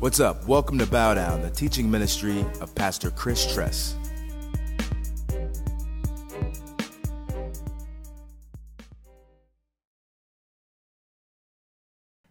[0.00, 0.46] What's up?
[0.46, 3.96] Welcome to Bow Down, the teaching ministry of Pastor Chris Tress.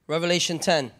[0.07, 0.93] Revelation 10.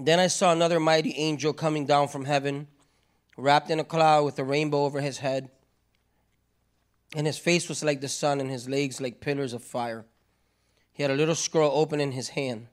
[0.00, 2.66] Then I saw another mighty angel coming down from heaven,
[3.36, 5.50] wrapped in a cloud with a rainbow over his head.
[7.14, 10.04] And his face was like the sun, and his legs like pillars of fire.
[10.92, 12.66] He had a little scroll open in his hand.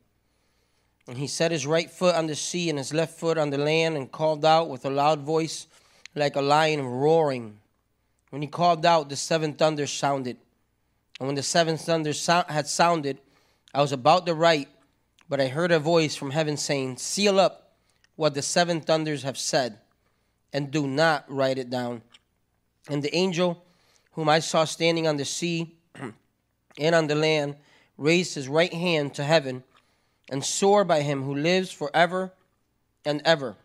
[1.08, 3.58] And he set his right foot on the sea and his left foot on the
[3.58, 5.68] land and called out with a loud voice
[6.16, 7.58] like a lion roaring.
[8.30, 10.38] When he called out, the seven thunders sounded.
[11.20, 13.20] And when the seven thunders had sounded,
[13.74, 14.70] I was about to write,
[15.30, 17.74] but I heard a voice from heaven saying, Seal up
[18.16, 19.80] what the seven thunders have said,
[20.54, 22.02] and do not write it down.
[22.90, 23.64] And the angel
[24.14, 25.76] whom I saw standing on the sea
[26.78, 27.56] and on the land
[27.98, 29.64] raised his right hand to heaven
[30.32, 32.32] and swore by him who lives forever
[33.06, 33.58] and ever,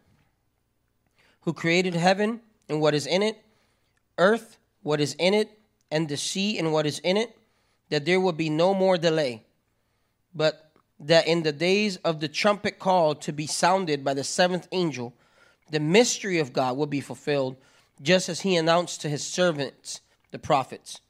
[1.42, 3.40] who created heaven and what is in it,
[4.18, 5.48] earth, what is in it,
[5.92, 7.38] and the sea and what is in it,
[7.88, 9.44] that there will be no more delay,
[10.34, 14.66] but that in the days of the trumpet call to be sounded by the seventh
[14.72, 15.14] angel,
[15.70, 17.56] the mystery of God will be fulfilled,
[18.02, 20.00] just as he announced to his servants,
[20.32, 21.00] the prophets.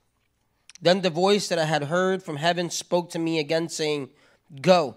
[0.82, 4.10] Then the voice that I had heard from heaven spoke to me again, saying,
[4.60, 4.96] Go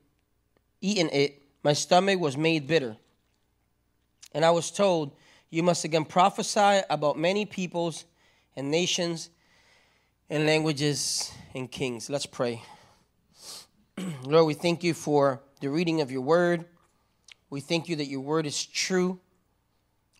[0.81, 2.97] eaten it, my stomach was made bitter.
[4.33, 5.15] And I was told,
[5.49, 8.05] You must again prophesy about many peoples
[8.55, 9.29] and nations
[10.29, 12.09] and languages and kings.
[12.09, 12.63] Let's pray.
[14.23, 16.65] Lord, we thank you for the reading of your word.
[17.49, 19.19] We thank you that your word is true.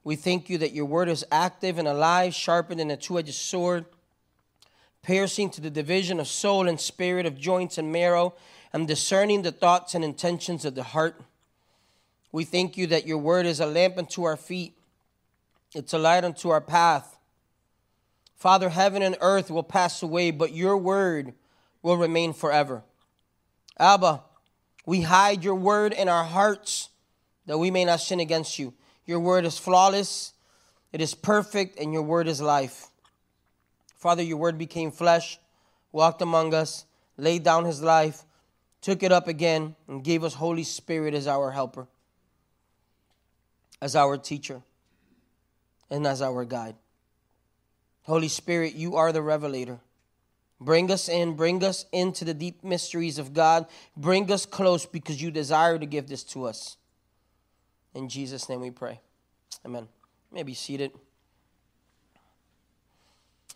[0.04, 3.34] We thank you that your word is active and alive, sharpened than a two edged
[3.34, 3.86] sword,
[5.02, 8.34] piercing to the division of soul and spirit, of joints and marrow
[8.74, 11.22] and discerning the thoughts and intentions of the heart.
[12.32, 14.74] We thank you that your word is a lamp unto our feet,
[15.74, 17.18] it's a light unto our path.
[18.36, 21.34] Father, heaven and earth will pass away, but your word
[21.84, 22.84] will remain forever.
[23.78, 24.24] Abba,
[24.86, 26.90] we hide your word in our hearts
[27.46, 28.74] that we may not sin against you.
[29.06, 30.34] Your word is flawless,
[30.92, 32.88] it is perfect, and your word is life.
[33.98, 35.40] Father, your word became flesh,
[35.92, 36.86] walked among us,
[37.18, 38.24] laid down his life
[38.82, 41.88] took it up again and gave us Holy Spirit as our helper,
[43.82, 44.62] as our teacher,
[45.90, 46.76] and as our guide.
[48.04, 49.80] Holy Spirit, you are the revelator.
[50.60, 53.66] Bring us in, bring us into the deep mysteries of God.
[53.98, 56.78] Bring us close because you desire to give this to us.
[57.94, 59.00] In Jesus' name we pray.
[59.66, 59.88] Amen.
[60.32, 60.92] You may be seated.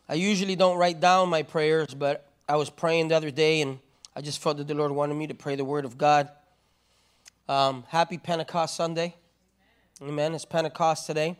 [0.09, 3.79] I usually don't write down my prayers, but I was praying the other day and
[4.17, 6.29] I just felt that the Lord wanted me to pray the word of God.
[7.49, 9.13] Um, happy Pentecost Sunday.
[10.01, 10.13] Amen.
[10.13, 10.35] Amen.
[10.35, 11.37] It's Pentecost today.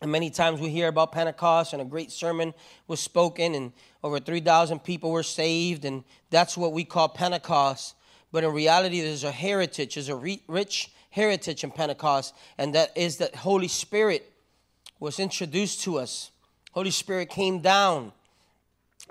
[0.00, 2.54] And many times we hear about Pentecost and a great sermon
[2.86, 3.72] was spoken and
[4.04, 5.84] over 3,000 people were saved.
[5.84, 7.96] And that's what we call Pentecost.
[8.30, 12.32] But in reality, there's a heritage, there's a rich heritage in Pentecost.
[12.58, 14.32] And that is that Holy Spirit
[15.00, 16.30] was introduced to us.
[16.70, 18.12] Holy Spirit came down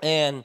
[0.02, 0.44] and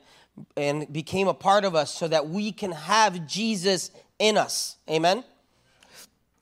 [0.56, 4.78] and became a part of us so that we can have Jesus in us.
[4.90, 5.24] Amen?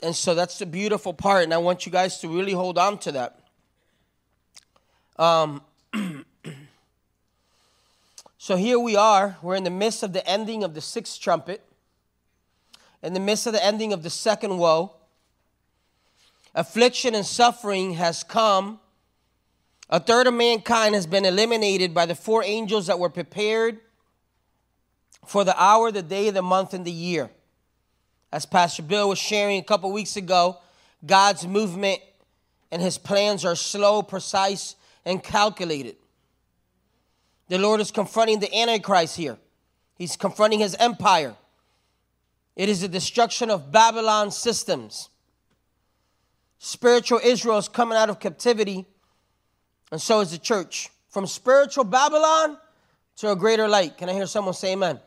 [0.01, 3.00] And so that's the beautiful part, and I want you guys to really hold on
[3.00, 3.39] to that.
[5.17, 5.61] Um,
[8.38, 9.38] so here we are.
[9.41, 11.61] We're in the midst of the ending of the sixth trumpet,
[13.03, 14.94] in the midst of the ending of the second woe.
[16.56, 18.80] Affliction and suffering has come
[19.89, 23.80] a third of mankind has been eliminated by the four angels that were prepared
[25.25, 27.30] for the hour, the day, the month, and the year.
[28.31, 30.59] As Pastor Bill was sharing a couple weeks ago,
[31.06, 32.01] God's movement
[32.71, 34.75] and his plans are slow, precise,
[35.06, 35.95] and calculated.
[37.47, 39.38] The Lord is confronting the Antichrist here,
[39.95, 41.36] he's confronting his empire.
[42.56, 45.09] It is the destruction of Babylon systems.
[46.57, 48.86] Spiritual Israel is coming out of captivity
[49.91, 50.89] and so is the church.
[51.09, 52.57] From spiritual Babylon
[53.18, 53.97] to a greater light.
[53.97, 55.00] Can I hear someone say amen?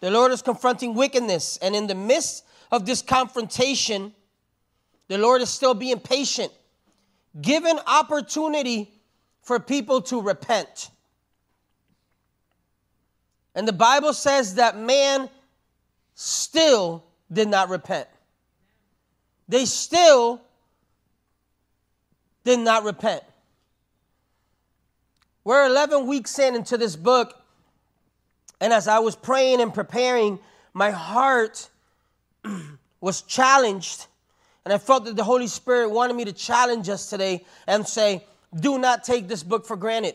[0.00, 1.58] The Lord is confronting wickedness.
[1.60, 4.14] And in the midst of this confrontation,
[5.08, 6.52] the Lord is still being patient,
[7.40, 8.90] giving opportunity
[9.42, 10.90] for people to repent.
[13.54, 15.28] And the Bible says that man
[16.14, 18.08] still did not repent.
[19.48, 20.42] They still
[22.48, 23.22] did not repent.
[25.44, 27.40] We're 11 weeks in into this book,
[28.60, 30.38] and as I was praying and preparing,
[30.72, 31.68] my heart
[33.00, 34.06] was challenged.
[34.64, 38.24] And I felt that the Holy Spirit wanted me to challenge us today and say,
[38.58, 40.14] do not take this book for granted.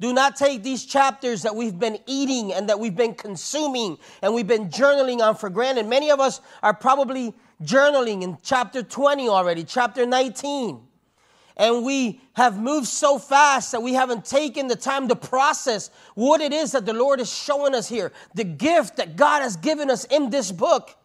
[0.00, 4.34] Do not take these chapters that we've been eating and that we've been consuming and
[4.34, 5.86] we've been journaling on for granted.
[5.86, 10.80] Many of us are probably journaling in chapter 20 already, chapter 19
[11.56, 16.40] and we have moved so fast that we haven't taken the time to process what
[16.40, 19.90] it is that the Lord is showing us here, the gift that God has given
[19.90, 20.96] us in this book.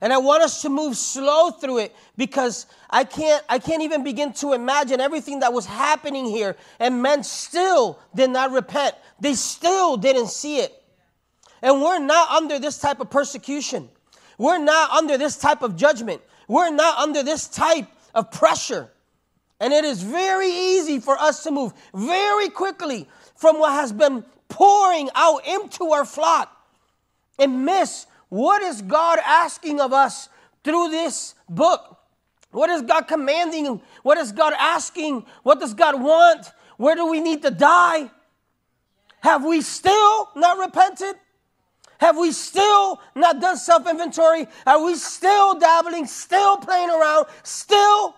[0.00, 4.02] And I want us to move slow through it because I can't, I can't even
[4.02, 6.56] begin to imagine everything that was happening here.
[6.80, 10.81] And men still did not repent, they still didn't see it.
[11.62, 13.88] And we're not under this type of persecution,
[14.38, 16.20] we're not under this type of judgment.
[16.48, 18.90] We're not under this type of pressure.
[19.60, 24.24] And it is very easy for us to move very quickly from what has been
[24.48, 26.54] pouring out into our flock
[27.38, 30.28] and miss what is God asking of us
[30.64, 31.98] through this book.
[32.50, 33.80] What is God commanding?
[34.02, 35.24] What is God asking?
[35.42, 36.50] What does God want?
[36.76, 38.10] Where do we need to die?
[39.20, 41.14] Have we still not repented?
[42.02, 44.48] Have we still not done self inventory?
[44.66, 48.16] Are we still dabbling, still playing around, still?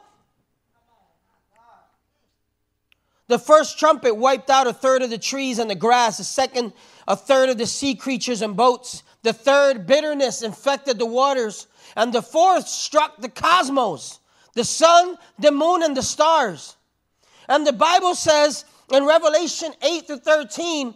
[3.26, 6.72] The first trumpet wiped out a third of the trees and the grass, the second,
[7.06, 9.02] a third of the sea creatures and boats.
[9.20, 11.66] The third, bitterness infected the waters.
[11.94, 14.18] And the fourth struck the cosmos,
[14.54, 16.76] the sun, the moon, and the stars.
[17.50, 20.94] And the Bible says in Revelation 8 to 13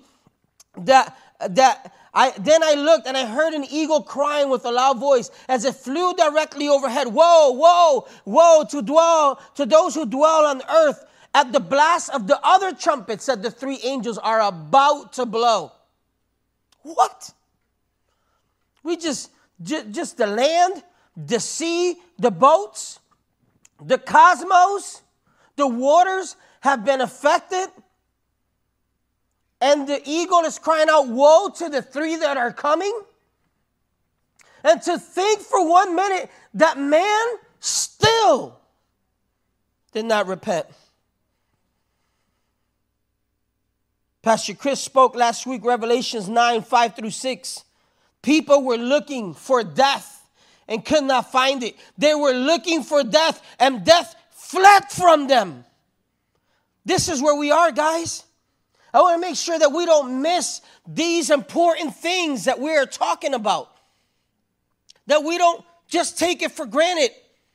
[0.78, 1.14] that,
[1.50, 5.30] that I, then I looked and I heard an eagle crying with a loud voice
[5.48, 7.08] as it flew directly overhead.
[7.08, 12.26] Woe, woe, woe to dwell to those who dwell on earth at the blast of
[12.26, 15.72] the other trumpet said the three angels are about to blow.
[16.82, 17.32] What?
[18.82, 19.30] We just,
[19.62, 20.82] just, just the land,
[21.16, 23.00] the sea, the boats,
[23.84, 25.02] the cosmos,
[25.56, 27.68] the waters have been affected
[29.60, 33.00] and the eagle is crying out, Woe to the three that are coming.
[34.64, 37.26] And to think for one minute that man
[37.60, 38.60] still
[39.92, 40.66] did not repent.
[44.22, 47.64] Pastor Chris spoke last week, Revelations 9 5 through 6.
[48.20, 50.28] People were looking for death
[50.66, 51.76] and could not find it.
[51.96, 55.64] They were looking for death, and death fled from them.
[56.84, 58.24] This is where we are, guys.
[58.92, 63.34] I want to make sure that we don't miss these important things that we're talking
[63.34, 63.70] about.
[65.06, 67.10] That we don't just take it for granted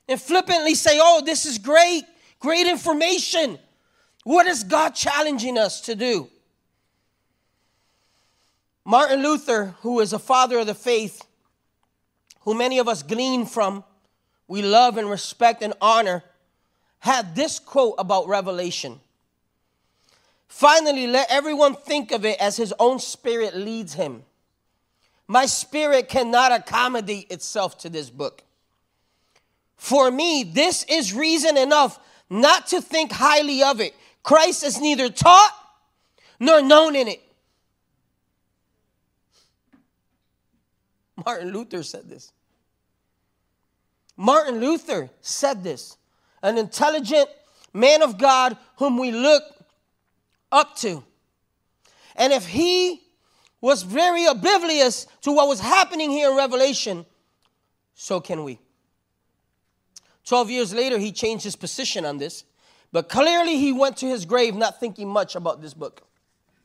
[0.07, 2.03] and flippantly say, oh, this is great,
[2.39, 3.57] great information.
[4.23, 6.29] What is God challenging us to do?
[8.85, 11.21] Martin Luther, who is a father of the faith,
[12.41, 13.83] who many of us glean from,
[14.47, 16.23] we love and respect and honor,
[16.99, 18.99] had this quote about Revelation.
[20.53, 24.21] Finally, let everyone think of it as his own spirit leads him.
[25.27, 28.43] My spirit cannot accommodate itself to this book.
[29.77, 33.95] For me, this is reason enough not to think highly of it.
[34.21, 35.51] Christ is neither taught
[36.39, 37.21] nor known in it.
[41.25, 42.31] Martin Luther said this.
[44.15, 45.97] Martin Luther said this.
[46.43, 47.27] An intelligent
[47.73, 49.43] man of God whom we look
[50.53, 51.03] up to.
[52.15, 53.01] And if he
[53.59, 57.05] was very oblivious to what was happening here in Revelation,
[57.95, 58.59] so can we.
[60.25, 62.45] 12 years later, he changed his position on this,
[62.91, 66.01] but clearly he went to his grave not thinking much about this book.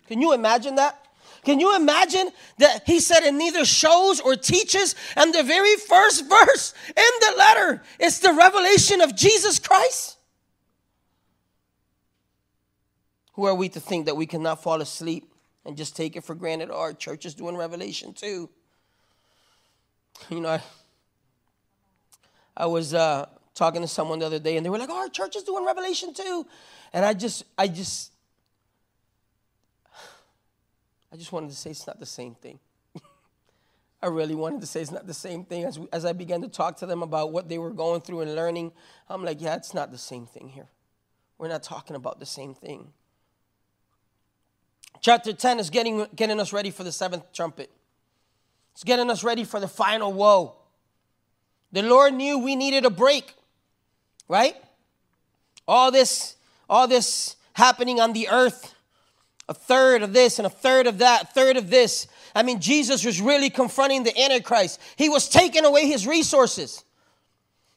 [0.07, 1.07] Can you imagine that?
[1.45, 2.29] Can you imagine
[2.59, 4.95] that he said it neither shows or teaches?
[5.17, 10.18] And the very first verse in the letter is the revelation of Jesus Christ?
[13.39, 15.33] Who are we to think that we cannot fall asleep
[15.65, 16.73] and just take it for granted?
[16.73, 18.51] Our church is doing Revelation too.
[20.29, 20.63] You know, I,
[22.57, 25.09] I was uh, talking to someone the other day, and they were like, "Oh, our
[25.09, 26.49] church is doing Revelation too,"
[26.93, 28.11] and I just, I just,
[31.13, 32.59] I just wanted to say it's not the same thing.
[34.03, 35.63] I really wanted to say it's not the same thing.
[35.63, 38.35] As, as I began to talk to them about what they were going through and
[38.35, 38.73] learning,
[39.09, 40.71] I'm like, yeah, it's not the same thing here.
[41.39, 42.95] We're not talking about the same thing.
[45.01, 47.71] Chapter 10 is getting, getting us ready for the seventh trumpet.
[48.73, 50.55] It's getting us ready for the final woe.
[51.73, 53.35] The Lord knew we needed a break,
[54.29, 54.57] right?
[55.67, 56.37] All this,
[56.69, 58.75] all this happening on the earth,
[59.49, 62.07] a third of this and a third of that, a third of this.
[62.35, 64.81] I mean, Jesus was really confronting the Antichrist.
[64.97, 66.85] He was taking away his resources.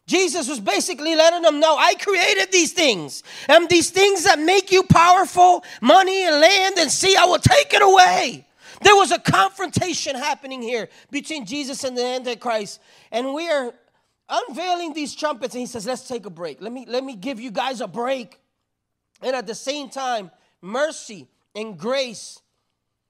[0.08, 3.24] Jesus was basically letting them know, I created these things.
[3.48, 7.74] And these things that make you powerful, money and land and sea, I will take
[7.74, 8.48] it away.
[8.82, 12.82] There was a confrontation happening here between Jesus and the Antichrist.
[13.12, 13.74] And we are
[14.28, 15.54] unveiling these trumpets.
[15.54, 16.62] And he says, Let's take a break.
[16.62, 18.40] Let me, let me give you guys a break.
[19.22, 20.32] And at the same time,
[20.62, 22.42] mercy and grace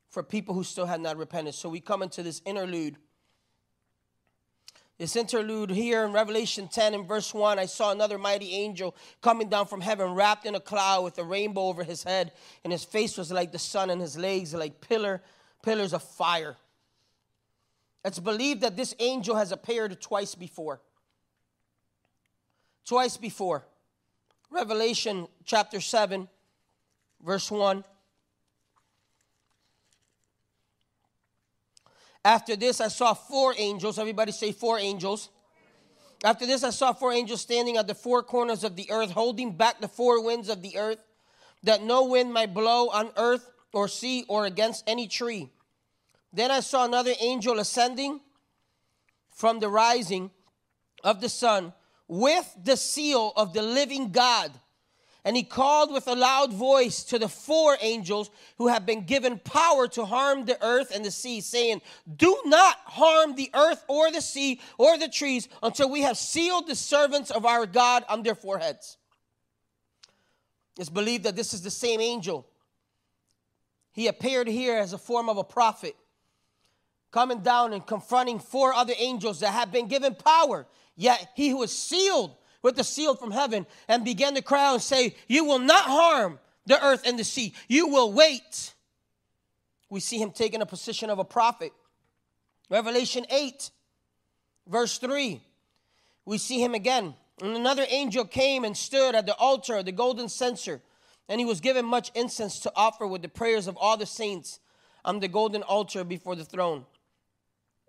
[0.10, 1.56] for people who still had not repented.
[1.56, 2.98] So we come into this interlude.
[5.02, 9.50] This interlude here in Revelation 10 and verse 1, I saw another mighty angel coming
[9.50, 12.32] down from heaven, wrapped in a cloud with a rainbow over his head,
[12.64, 15.24] and his face was like the sun, and his legs like pillar,
[15.64, 16.56] pillars of fire.
[18.06, 20.82] It's believed that this angel has appeared twice before.
[22.86, 23.66] Twice before.
[24.52, 26.30] Revelation chapter 7,
[27.26, 27.84] verse 1.
[32.24, 33.98] After this, I saw four angels.
[33.98, 35.30] Everybody say four angels.
[36.24, 39.54] After this, I saw four angels standing at the four corners of the earth, holding
[39.54, 41.04] back the four winds of the earth,
[41.64, 45.50] that no wind might blow on earth or sea or against any tree.
[46.32, 48.22] Then I saw another angel ascending
[49.32, 50.30] from the rising
[51.04, 51.74] of the sun
[52.08, 54.52] with the seal of the living God.
[55.24, 59.38] And he called with a loud voice to the four angels who have been given
[59.38, 61.82] power to harm the earth and the sea, saying,
[62.16, 66.68] Do not harm the earth or the sea or the trees until we have sealed
[66.68, 68.98] the servants of our God on their foreheads.
[70.80, 72.48] It's believed that this is the same angel.
[73.92, 75.96] He appeared here as a form of a prophet,
[77.12, 80.66] coming down and confronting four other angels that have been given power
[81.02, 84.82] Yet he who was sealed with the seal from heaven and began to cry and
[84.82, 87.54] say, You will not harm the earth and the sea.
[87.68, 88.74] You will wait.
[89.90, 91.74] We see him taking a position of a prophet.
[92.70, 93.70] Revelation 8,
[94.68, 95.42] verse 3.
[96.26, 97.14] We see him again.
[97.42, 100.82] And another angel came and stood at the altar of the golden censer,
[101.28, 104.60] and he was given much incense to offer with the prayers of all the saints
[105.04, 106.86] on the golden altar before the throne.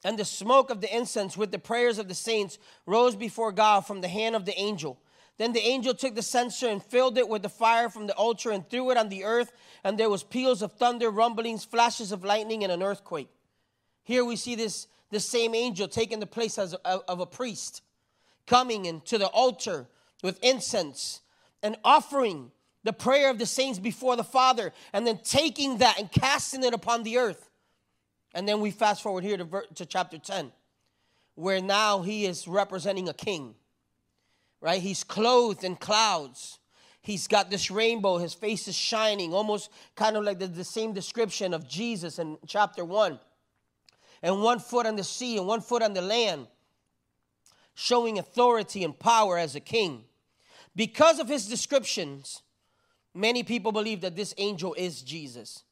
[0.05, 3.83] And the smoke of the incense with the prayers of the saints rose before God
[3.83, 4.99] from the hand of the angel.
[5.39, 8.51] Then the angel took the censer and filled it with the fire from the altar
[8.51, 12.25] and threw it on the earth, and there was peals of thunder, rumblings, flashes of
[12.25, 13.29] lightning, and an earthquake.
[14.03, 17.83] Here we see this, this same angel taking the place as a, of a priest,
[18.47, 19.87] coming into the altar
[20.23, 21.21] with incense
[21.63, 22.51] and offering
[22.85, 26.75] the prayer of the saints before the Father, and then taking that and casting it
[26.75, 27.49] upon the earth.
[28.35, 30.53] And then we fast forward here to, ver- to chapter 10,
[31.35, 33.55] where now he is representing a king,
[34.61, 34.81] right?
[34.81, 36.59] He's clothed in clouds.
[37.03, 38.19] He's got this rainbow.
[38.19, 42.39] His face is shining, almost kind of like the, the same description of Jesus in
[42.47, 43.19] chapter 1.
[44.23, 46.47] And one foot on the sea and one foot on the land,
[47.75, 50.05] showing authority and power as a king.
[50.77, 52.43] Because of his descriptions,
[53.15, 55.65] many people believe that this angel is Jesus.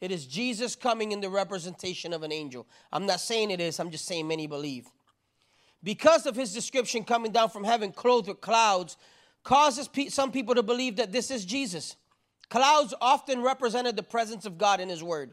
[0.00, 2.66] It is Jesus coming in the representation of an angel.
[2.92, 4.86] I'm not saying it is, I'm just saying many believe.
[5.82, 8.96] Because of his description coming down from heaven, clothed with clouds,
[9.44, 11.96] causes pe- some people to believe that this is Jesus.
[12.48, 15.32] Clouds often represented the presence of God in his word.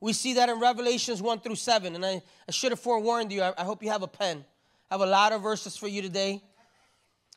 [0.00, 1.94] We see that in Revelations 1 through 7.
[1.94, 3.42] And I, I should have forewarned you.
[3.42, 4.44] I, I hope you have a pen.
[4.90, 6.42] I have a lot of verses for you today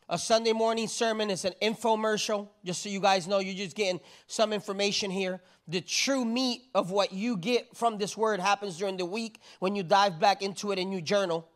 [0.10, 4.00] a Sunday morning sermon is an infomercial, just so you guys know, you're just getting
[4.28, 5.42] some information here.
[5.68, 9.76] The true meat of what you get from this word happens during the week when
[9.76, 11.48] you dive back into it and you journal.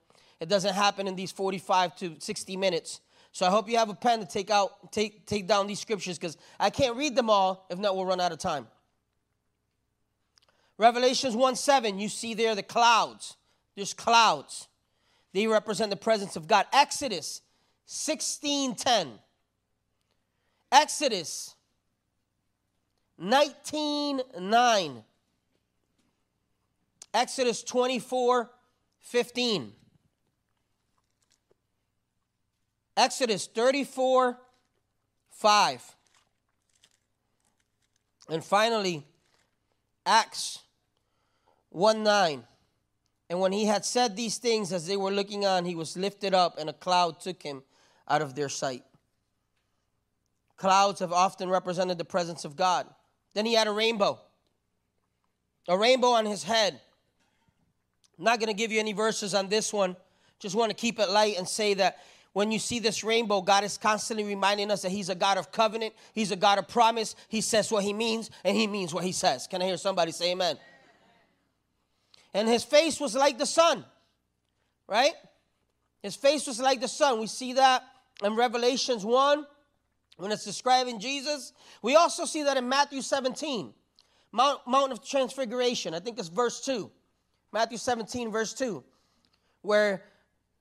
[0.41, 2.99] It doesn't happen in these 45 to 60 minutes.
[3.31, 6.17] So I hope you have a pen to take out, take, take down these scriptures
[6.17, 7.65] because I can't read them all.
[7.69, 8.67] If not, we'll run out of time.
[10.77, 13.37] Revelations 1 7, you see there the clouds.
[13.75, 14.67] There's clouds.
[15.31, 16.65] They represent the presence of God.
[16.73, 17.41] Exodus
[17.91, 19.19] 16:10.
[20.71, 21.55] Exodus
[23.19, 25.03] 19:9.
[27.13, 29.75] Exodus 24:15.
[32.95, 34.39] Exodus 34
[35.31, 35.97] 5.
[38.29, 39.05] And finally,
[40.05, 40.59] Acts
[41.71, 42.47] 1 9.
[43.29, 46.33] And when he had said these things, as they were looking on, he was lifted
[46.33, 47.63] up, and a cloud took him
[48.11, 48.83] out of their sight.
[50.57, 52.85] Clouds have often represented the presence of God.
[53.33, 54.19] Then he had a rainbow,
[55.67, 56.79] a rainbow on his head.
[58.19, 59.95] I'm not going to give you any verses on this one.
[60.39, 61.97] Just want to keep it light and say that
[62.33, 65.51] when you see this rainbow, God is constantly reminding us that He's a God of
[65.51, 67.15] covenant, He's a God of promise.
[67.27, 69.47] He says what He means, and He means what He says.
[69.47, 70.57] Can I hear somebody say amen?
[72.33, 73.83] And His face was like the sun,
[74.87, 75.13] right?
[76.01, 77.19] His face was like the sun.
[77.19, 77.83] We see that
[78.21, 79.45] in Revelations 1
[80.17, 81.53] when it's describing Jesus.
[81.81, 83.73] We also see that in Matthew 17,
[84.31, 85.93] Mount, Mount of Transfiguration.
[85.93, 86.89] I think it's verse 2.
[87.51, 88.83] Matthew 17, verse 2,
[89.61, 90.03] where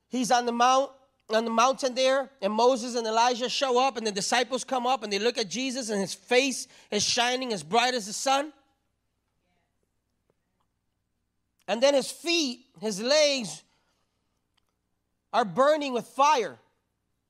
[0.08, 0.90] he's on the mount
[1.32, 5.04] on the mountain there, and Moses and Elijah show up, and the disciples come up
[5.04, 8.52] and they look at Jesus, and his face is shining as bright as the sun.
[11.68, 13.62] And then his feet, his legs
[15.32, 16.58] are burning with fire.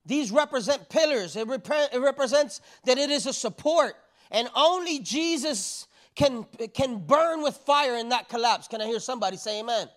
[0.06, 3.94] These represent pillars, it, rep- it represents that it is a support,
[4.30, 8.68] and only Jesus can, can burn with fire and not collapse.
[8.68, 9.88] Can I hear somebody say amen?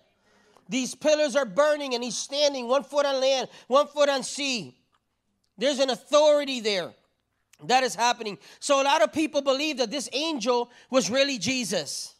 [0.68, 4.74] These pillars are burning and he's standing one foot on land, one foot on sea.
[5.58, 6.92] There's an authority there
[7.64, 8.38] that is happening.
[8.60, 12.14] So a lot of people believe that this angel was really Jesus.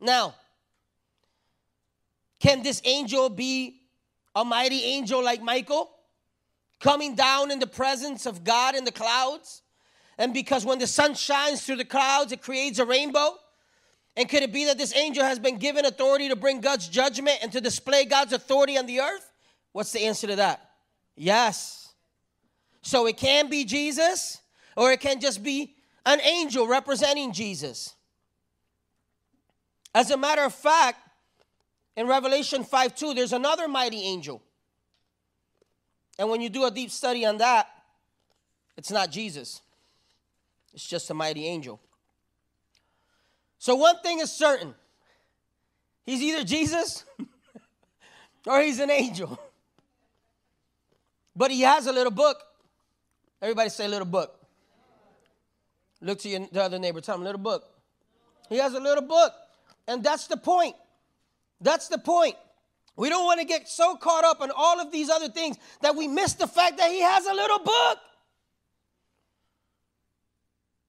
[0.00, 0.34] Now,
[2.38, 3.80] can this angel be
[4.34, 5.90] a mighty angel like Michael?
[6.80, 9.62] Coming down in the presence of God in the clouds?
[10.16, 13.36] And because when the sun shines through the clouds, it creates a rainbow?
[14.16, 17.38] And could it be that this angel has been given authority to bring God's judgment
[17.40, 19.32] and to display God's authority on the earth?
[19.72, 20.70] What's the answer to that?
[21.16, 21.94] Yes.
[22.82, 24.40] So it can be Jesus,
[24.76, 27.94] or it can just be an angel representing Jesus.
[29.94, 30.98] As a matter of fact,
[31.96, 34.42] in Revelation 5 2, there's another mighty angel.
[36.18, 37.68] And when you do a deep study on that,
[38.76, 39.62] it's not Jesus,
[40.74, 41.80] it's just a mighty angel.
[43.58, 44.74] So, one thing is certain
[46.06, 47.04] he's either Jesus
[48.46, 49.38] or he's an angel.
[51.34, 52.42] But he has a little book.
[53.40, 54.34] Everybody say little book.
[56.00, 57.64] Look to your the other neighbor, tell him little book.
[58.48, 59.32] He has a little book.
[59.86, 60.74] And that's the point.
[61.60, 62.36] That's the point.
[62.98, 65.94] We don't want to get so caught up on all of these other things that
[65.94, 67.98] we miss the fact that he has a little book.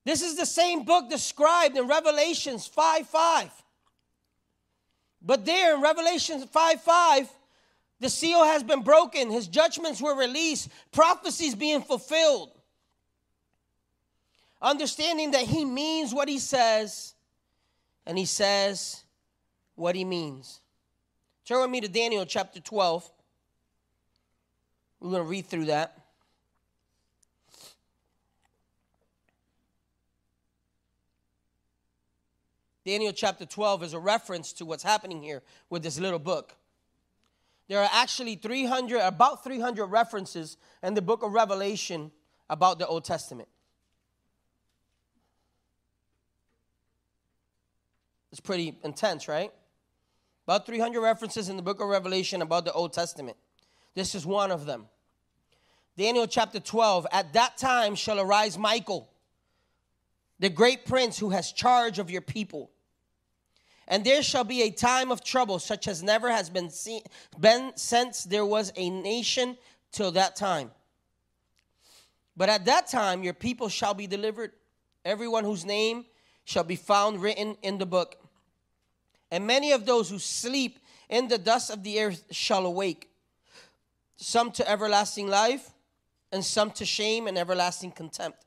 [0.06, 3.52] This is the same book described in Revelations 5 5.
[5.22, 7.30] But there in Revelation 5 5,
[8.00, 12.50] the seal has been broken, his judgments were released, prophecies being fulfilled.
[14.60, 17.14] Understanding that he means what he says,
[18.08, 19.04] and he says
[19.76, 20.60] what he means.
[21.50, 23.10] Turn with me to Daniel chapter 12.
[25.00, 25.98] We're going to read through that.
[32.86, 36.54] Daniel chapter 12 is a reference to what's happening here with this little book.
[37.68, 42.12] There are actually 300, about 300 references in the book of Revelation
[42.48, 43.50] about the Old Testament.
[48.32, 49.52] It's pretty intense, right?
[50.50, 53.38] About 300 references in the book of Revelation about the Old Testament.
[53.94, 54.88] This is one of them.
[55.96, 59.08] Daniel chapter 12 At that time shall arise Michael,
[60.40, 62.72] the great prince who has charge of your people
[63.88, 67.04] and there shall be a time of trouble such as never has been seen
[67.40, 69.56] been since there was a nation
[69.92, 70.72] till that time.
[72.36, 74.54] But at that time your people shall be delivered,
[75.06, 76.06] everyone whose name
[76.44, 78.16] shall be found written in the book.
[79.32, 83.10] And many of those who sleep in the dust of the earth shall awake,
[84.18, 85.72] some to everlasting life,
[86.32, 88.46] and some to shame and everlasting contempt.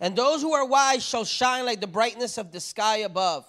[0.00, 3.46] And those who are wise shall shine like the brightness of the sky above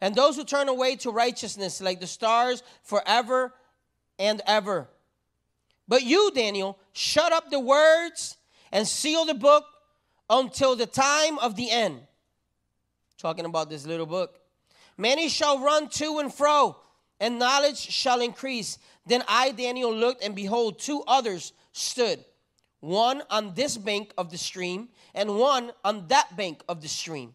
[0.00, 3.52] and those who turn away to righteousness like the stars forever
[4.18, 4.88] and ever.
[5.86, 8.36] But you, Daniel, shut up the words
[8.70, 9.64] and seal the book
[10.30, 12.00] until the time of the end.
[13.16, 14.37] Talking about this little book.
[14.98, 16.76] Many shall run to and fro,
[17.20, 18.78] and knowledge shall increase.
[19.06, 22.22] Then I, Daniel, looked, and behold, two others stood,
[22.80, 27.34] one on this bank of the stream, and one on that bank of the stream.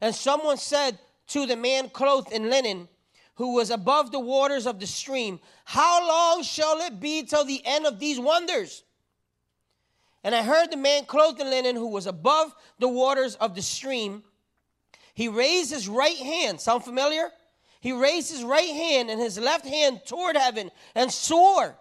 [0.00, 0.98] And someone said,
[1.30, 2.88] to the man clothed in linen
[3.36, 7.62] who was above the waters of the stream, How long shall it be till the
[7.64, 8.82] end of these wonders?
[10.22, 13.62] And I heard the man clothed in linen who was above the waters of the
[13.62, 14.24] stream
[15.14, 16.60] He raised his right hand.
[16.60, 17.30] Sound familiar?
[17.80, 21.76] He raised his right hand and his left hand toward heaven and swore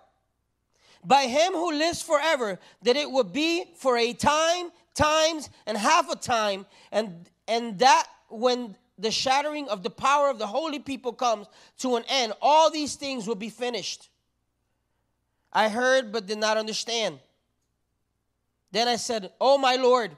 [1.03, 6.09] by him who lives forever that it would be for a time, times, and half
[6.09, 11.13] a time, and, and that when the shattering of the power of the holy people
[11.13, 11.47] comes
[11.79, 14.09] to an end, all these things will be finished.
[15.51, 17.19] I heard but did not understand.
[18.71, 20.11] Then I said, Oh, my Lord,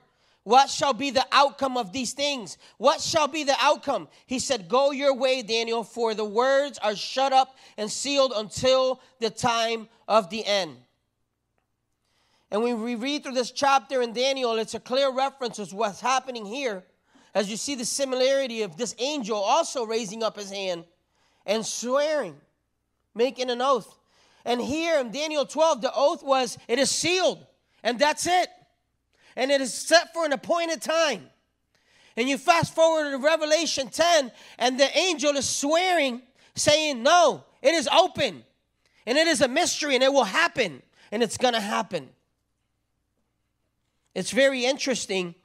[0.44, 2.58] what shall be the outcome of these things?
[2.78, 4.08] What shall be the outcome?
[4.26, 9.02] He said, Go your way, Daniel, for the words are shut up and sealed until
[9.20, 10.78] the time of the end.
[12.50, 16.02] And when we read through this chapter in Daniel, it's a clear reference to what's
[16.02, 16.84] happening here.
[17.34, 20.84] As you see the similarity of this angel also raising up his hand
[21.46, 22.36] and swearing,
[23.16, 23.96] making an oath.
[24.44, 27.46] And here in Daniel 12, the oath was, It is sealed,
[27.84, 28.50] and that's it
[29.36, 31.30] and it is set for an appointed time.
[32.18, 36.22] And you fast forward to Revelation 10, and the angel is swearing,
[36.56, 38.44] saying, No, it is open,
[39.06, 42.10] and it is a mystery, and it will happen, and it's gonna happen.
[44.14, 45.36] It's very interesting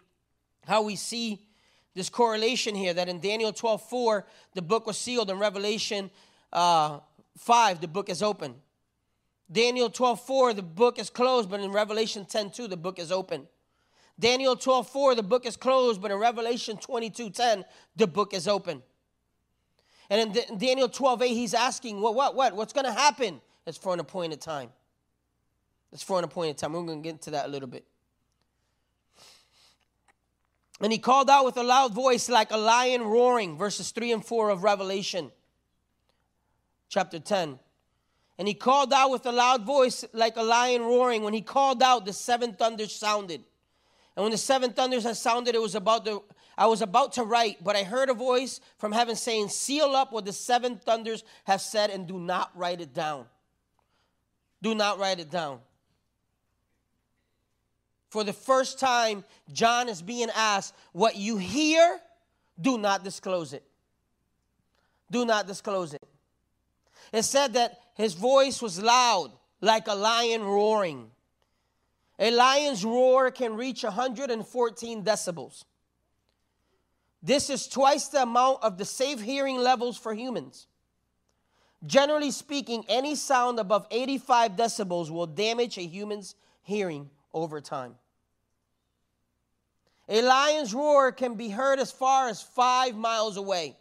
[0.66, 1.46] how we see
[1.94, 6.10] this correlation here that in Daniel 12 4, the book was sealed, in Revelation
[6.52, 6.98] uh,
[7.38, 8.56] 5, the book is open.
[9.50, 13.12] Daniel 12 4, the book is closed, but in Revelation 10 2, the book is
[13.12, 13.46] open.
[14.18, 17.64] Daniel 12, 4, the book is closed, but in Revelation 22, 10,
[17.96, 18.82] the book is open.
[20.08, 22.54] And in Daniel 12, 8, he's asking, what, what, what?
[22.56, 23.40] What's going to happen?
[23.66, 24.70] It's for an appointed time.
[25.92, 26.72] It's for an appointed time.
[26.72, 27.84] We're going to get into that a little bit.
[30.80, 34.24] And he called out with a loud voice like a lion roaring, verses 3 and
[34.24, 35.32] 4 of Revelation,
[36.88, 37.58] chapter 10.
[38.38, 41.22] And he called out with a loud voice like a lion roaring.
[41.22, 43.42] When he called out, the seven thunders sounded.
[44.16, 46.08] And when the seven thunders had sounded, it was about
[46.58, 50.10] I was about to write, but I heard a voice from heaven saying, Seal up
[50.10, 53.26] what the seven thunders have said and do not write it down.
[54.62, 55.60] Do not write it down.
[58.08, 62.00] For the first time, John is being asked, What you hear,
[62.58, 63.64] do not disclose it.
[65.10, 66.02] Do not disclose it.
[67.12, 71.10] It said that his voice was loud, like a lion roaring.
[72.18, 75.64] A lion's roar can reach 114 decibels.
[77.22, 80.66] This is twice the amount of the safe hearing levels for humans.
[81.84, 87.96] Generally speaking, any sound above 85 decibels will damage a human's hearing over time.
[90.08, 93.76] A lion's roar can be heard as far as five miles away.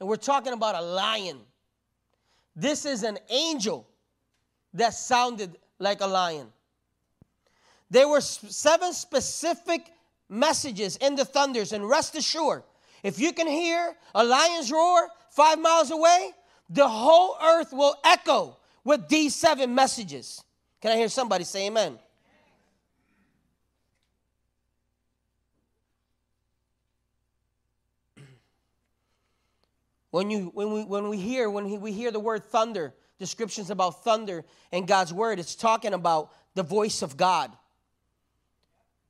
[0.00, 1.38] And we're talking about a lion.
[2.56, 3.86] This is an angel
[4.74, 6.48] that sounded like a lion.
[7.90, 9.90] There were seven specific
[10.28, 12.62] messages in the thunders, and rest assured,
[13.02, 16.32] if you can hear a lion's roar five miles away,
[16.68, 20.44] the whole earth will echo with these seven messages.
[20.82, 21.98] Can I hear somebody say amen?
[30.10, 34.02] When, you, when, we, when we hear when we hear the word thunder, descriptions about
[34.04, 37.52] thunder in God's word, it's talking about the voice of God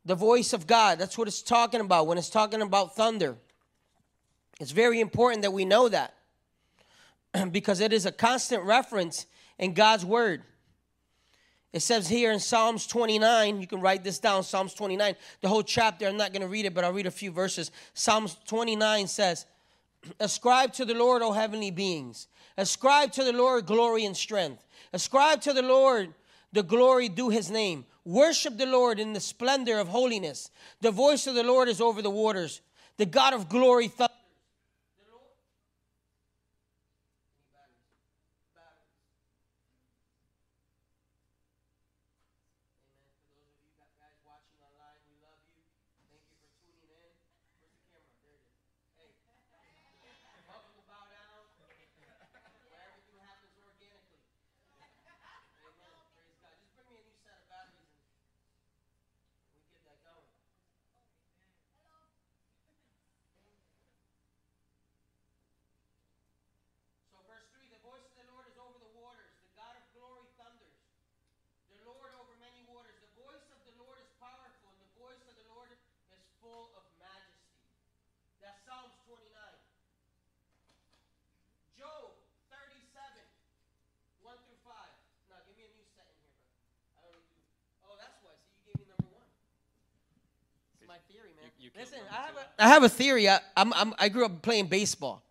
[0.09, 0.99] the voice of God.
[0.99, 3.37] That's what it's talking about when it's talking about thunder.
[4.59, 6.14] It's very important that we know that
[7.53, 9.27] because it is a constant reference
[9.59, 10.42] in God's word.
[11.75, 15.62] It says here in Psalms 29, you can write this down, Psalms 29, the whole
[15.62, 16.07] chapter.
[16.07, 17.71] I'm not going to read it, but I'll read a few verses.
[17.92, 19.44] Psalms 29 says,
[20.21, 22.29] Ascribe to the Lord, O heavenly beings.
[22.57, 24.64] Ascribe to the Lord glory and strength.
[24.94, 26.14] Ascribe to the Lord
[26.55, 27.85] the glory due his name.
[28.09, 30.51] Worship the Lord in the splendor of holiness.
[30.81, 32.62] The voice of the Lord is over the waters.
[32.97, 34.16] The God of glory thunders.
[91.77, 93.29] Listen, I have a, I have a theory.
[93.29, 95.23] I, I'm, I'm, I grew up playing baseball.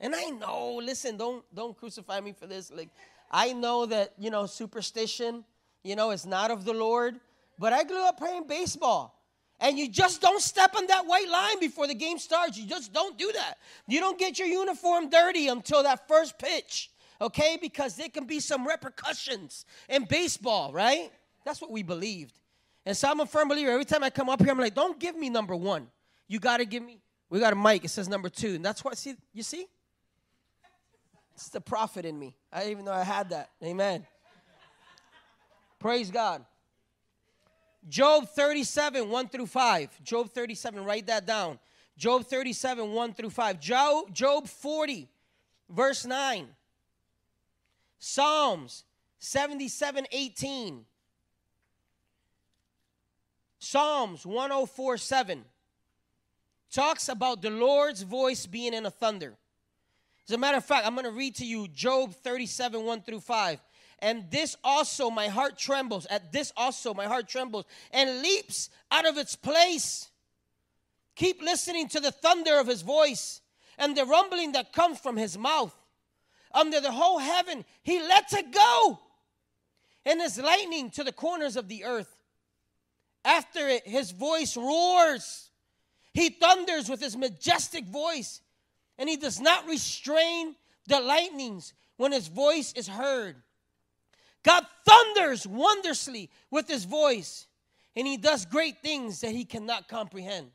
[0.00, 2.70] And I know, listen, don't, don't crucify me for this.
[2.70, 2.90] Like,
[3.30, 5.44] I know that, you know, superstition,
[5.82, 7.18] you know, is not of the Lord.
[7.58, 9.16] But I grew up playing baseball.
[9.58, 12.58] And you just don't step on that white line before the game starts.
[12.58, 13.54] You just don't do that.
[13.86, 16.90] You don't get your uniform dirty until that first pitch,
[17.22, 17.56] okay?
[17.58, 21.10] Because there can be some repercussions in baseball, right?
[21.46, 22.34] That's what we believed.
[22.86, 23.72] And so I'm a firm believer.
[23.72, 25.88] Every time I come up here, I'm like, don't give me number one.
[26.28, 27.84] You got to give me, we got a mic.
[27.84, 28.54] It says number two.
[28.54, 29.66] And that's what, see, you see?
[31.34, 32.36] It's the prophet in me.
[32.52, 33.50] I didn't even know I had that.
[33.62, 34.06] Amen.
[35.80, 36.44] Praise God.
[37.88, 40.04] Job 37, 1 through 5.
[40.04, 41.58] Job 37, write that down.
[41.98, 43.60] Job 37, 1 through 5.
[43.60, 45.08] Job, Job 40,
[45.68, 46.46] verse 9.
[47.98, 48.84] Psalms
[49.18, 50.84] 77, 18.
[53.58, 55.44] Psalms 104, 7
[56.70, 59.34] talks about the Lord's voice being in a thunder.
[60.28, 63.20] As a matter of fact, I'm going to read to you Job 37, 1 through
[63.20, 63.60] 5.
[64.00, 66.04] And this also my heart trembles.
[66.06, 70.10] At this also my heart trembles and leaps out of its place.
[71.14, 73.40] Keep listening to the thunder of his voice
[73.78, 75.74] and the rumbling that comes from his mouth.
[76.52, 78.98] Under the whole heaven, he lets it go.
[80.04, 82.15] And his lightning to the corners of the earth.
[83.26, 85.50] After it, his voice roars.
[86.14, 88.40] He thunders with his majestic voice,
[88.96, 90.54] and he does not restrain
[90.86, 93.36] the lightnings when his voice is heard.
[94.44, 97.48] God thunders wondrously with his voice,
[97.96, 100.52] and he does great things that he cannot comprehend.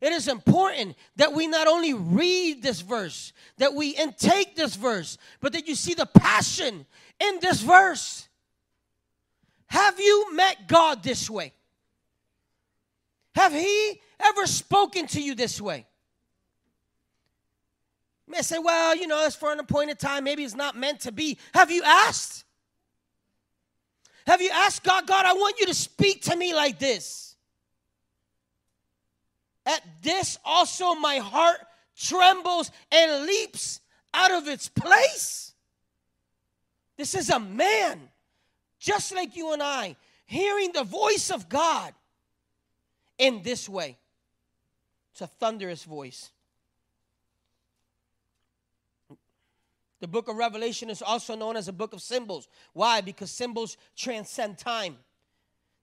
[0.00, 5.18] It is important that we not only read this verse, that we intake this verse,
[5.40, 6.84] but that you see the passion
[7.20, 8.28] in this verse.
[9.66, 11.52] Have you met God this way?
[13.34, 15.86] Have He ever spoken to you this way?
[18.26, 20.24] You may say, well, you know, it's for an appointed time.
[20.24, 21.38] Maybe it's not meant to be.
[21.54, 22.44] Have you asked?
[24.26, 27.36] Have you asked God, God, I want you to speak to me like this?
[29.66, 31.58] At this also my heart
[31.96, 33.80] trembles and leaps
[34.14, 35.54] out of its place.
[36.96, 38.00] This is a man,
[38.78, 41.92] just like you and I, hearing the voice of God
[43.22, 43.96] in this way.
[45.12, 46.30] It's a thunderous voice.
[50.00, 52.48] The book of Revelation is also known as a book of symbols.
[52.72, 53.00] Why?
[53.00, 54.96] Because symbols transcend time.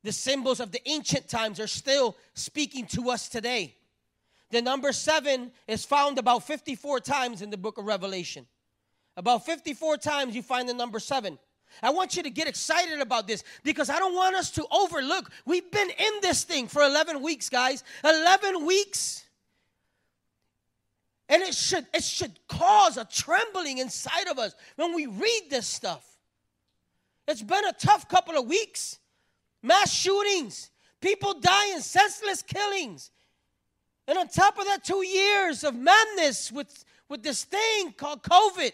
[0.04, 3.78] The symbols of the ancient times are still speaking to us today.
[4.50, 8.48] The number seven is found about 54 times in the book of Revelation.
[9.16, 11.40] About 54 times you find the number seven.
[11.82, 15.32] I want you to get excited about this because I don't want us to overlook.
[15.46, 17.84] We've been in this thing for 11 weeks, guys.
[18.04, 19.26] 11 weeks.
[21.30, 25.68] And it should, it should cause a trembling inside of us when we read this
[25.68, 26.04] stuff.
[27.28, 28.98] It's been a tough couple of weeks.
[29.62, 33.12] Mass shootings, people dying, senseless killings.
[34.08, 38.72] And on top of that, two years of madness with, with this thing called COVID.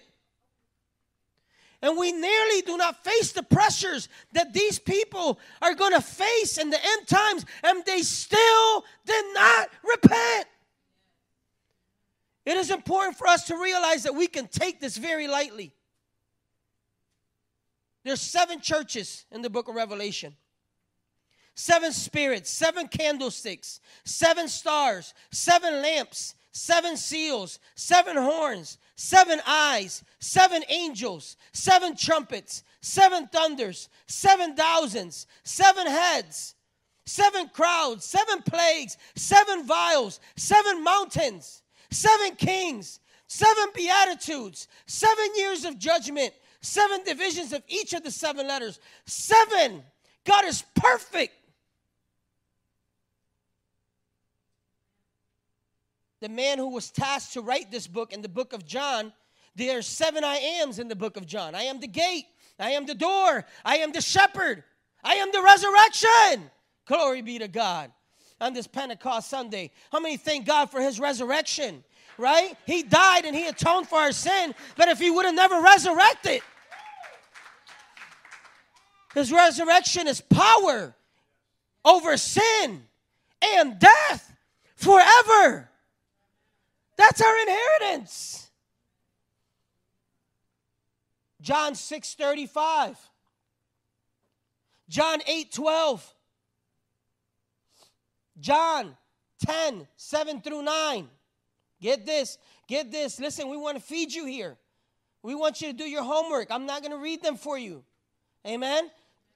[1.82, 6.58] And we nearly do not face the pressures that these people are going to face
[6.58, 10.48] in the end times, and they still did not repent.
[12.46, 15.74] It is important for us to realize that we can take this very lightly.
[18.04, 20.36] There's seven churches in the book of Revelation.
[21.56, 30.64] Seven spirits, seven candlesticks, seven stars, seven lamps, seven seals, seven horns, seven eyes, seven
[30.70, 36.56] angels, seven trumpets, seven thunders, seven thousands, seven heads,
[37.06, 41.62] seven crowds, seven plagues, seven vials, seven mountains
[41.96, 48.48] seven kings, seven beatitudes, seven years of judgment, seven divisions of each of the seven
[48.48, 48.80] letters.
[49.06, 49.84] Seven.
[50.26, 51.34] God is perfect.
[56.26, 59.14] The man who was tasked to write this book in the book of John,
[59.56, 61.54] there are seven I ams in the book of John.
[61.54, 62.26] I am the gate,
[62.58, 64.64] I am the door, I am the shepherd,
[65.04, 66.50] I am the resurrection.
[66.88, 67.92] Glory be to God
[68.42, 69.70] on this Pentecost Sunday.
[69.92, 71.84] How many thank God for his resurrection?
[72.18, 72.58] Right?
[72.66, 76.42] He died and he atoned for our sin, but if he would have never resurrected,
[79.14, 80.96] his resurrection is power
[81.86, 82.82] over sin
[83.44, 84.36] and death
[84.76, 85.70] forever.
[86.98, 88.50] That's our inheritance.
[91.42, 92.98] John 6 35.
[94.90, 96.14] John 8 12.
[98.40, 98.98] John
[99.46, 101.08] 10, 7 through 9.
[101.82, 103.20] Get this, get this.
[103.20, 104.58] Listen, we want to feed you here.
[105.24, 106.52] We want you to do your homework.
[106.52, 107.84] I'm not going to read them for you.
[108.46, 108.90] Amen.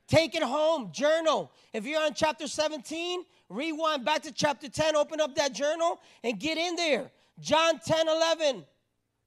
[0.08, 1.52] Take it home, journal.
[1.74, 6.40] If you're on chapter 17, rewind back to chapter 10, open up that journal and
[6.40, 7.12] get in there.
[7.40, 8.66] John 10 11,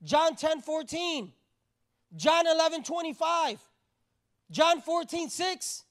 [0.02, 1.32] John 10 14,
[2.16, 3.60] John 11 25,
[4.50, 5.84] John 14 6,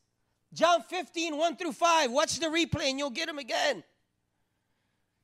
[0.53, 2.11] John 15 1 through 5.
[2.11, 3.83] Watch the replay and you'll get them again.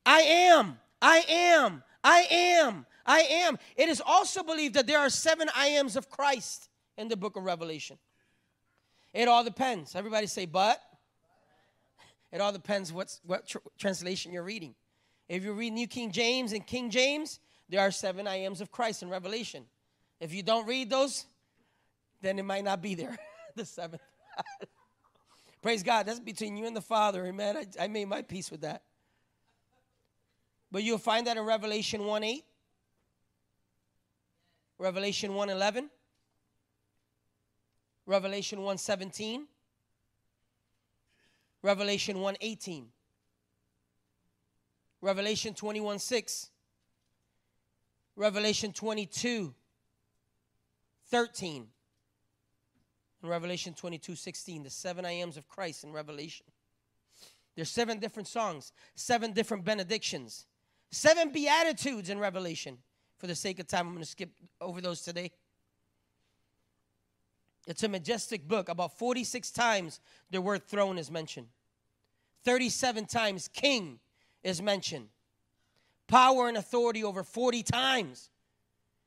[0.05, 3.59] I am, I am, I am, I am.
[3.75, 7.35] It is also believed that there are seven I ams of Christ in the book
[7.35, 7.97] of Revelation.
[9.13, 9.95] It all depends.
[9.95, 10.81] Everybody say, but.
[12.31, 14.75] It all depends what's, what tr- translation you're reading.
[15.27, 18.71] If you read New King James and King James, there are seven I ams of
[18.71, 19.65] Christ in Revelation.
[20.19, 21.25] If you don't read those,
[22.21, 23.17] then it might not be there,
[23.55, 24.01] the seventh.
[25.61, 26.05] Praise God.
[26.05, 27.25] That's between you and the Father.
[27.25, 27.57] Amen.
[27.57, 28.83] I, I made my peace with that.
[30.71, 32.43] But you'll find that in Revelation 1 8,
[34.79, 35.89] Revelation 1 11,
[38.05, 39.47] Revelation 1 17,
[41.61, 42.87] Revelation 1 18.
[45.01, 46.49] Revelation 21 6,
[48.15, 49.53] Revelation 22
[51.09, 51.67] 13,
[53.21, 56.45] and Revelation 22 16, the seven I ams of Christ in Revelation.
[57.55, 60.45] There's seven different songs, seven different benedictions,
[60.91, 62.77] seven beatitudes in Revelation.
[63.17, 64.29] For the sake of time, I'm going to skip
[64.61, 65.31] over those today.
[67.65, 68.69] It's a majestic book.
[68.69, 71.47] About 46 times the word throne is mentioned,
[72.43, 73.99] 37 times king
[74.47, 75.09] is mentioned.
[76.07, 78.29] Power and authority over 40 times.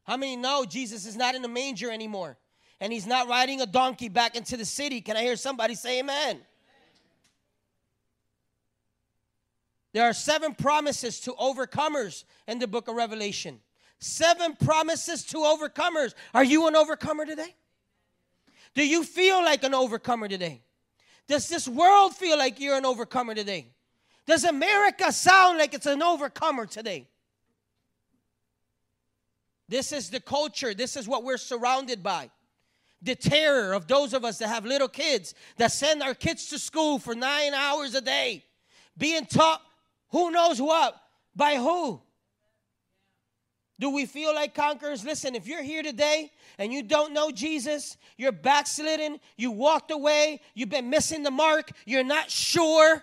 [0.04, 2.36] How many know Jesus is not in the manger anymore?
[2.80, 5.00] And he's not riding a donkey back into the city.
[5.00, 6.40] Can I hear somebody say amen?
[9.92, 13.60] There are seven promises to overcomers in the book of Revelation.
[13.98, 16.14] Seven promises to overcomers.
[16.32, 17.54] Are you an overcomer today?
[18.74, 20.62] Do you feel like an overcomer today?
[21.26, 23.72] Does this world feel like you're an overcomer today?
[24.26, 27.08] Does America sound like it's an overcomer today?
[29.68, 30.74] This is the culture.
[30.74, 32.30] This is what we're surrounded by.
[33.02, 36.58] The terror of those of us that have little kids that send our kids to
[36.58, 38.44] school for nine hours a day,
[38.98, 39.62] being taught
[40.10, 41.00] who knows what
[41.34, 42.02] by who.
[43.78, 45.04] Do we feel like conquerors?
[45.04, 50.42] Listen, if you're here today and you don't know Jesus, you're backslidden, you walked away,
[50.54, 53.02] you've been missing the mark, you're not sure,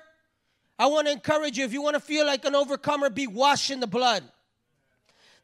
[0.79, 3.71] I want to encourage you if you want to feel like an overcomer, be washed
[3.71, 4.23] in the blood.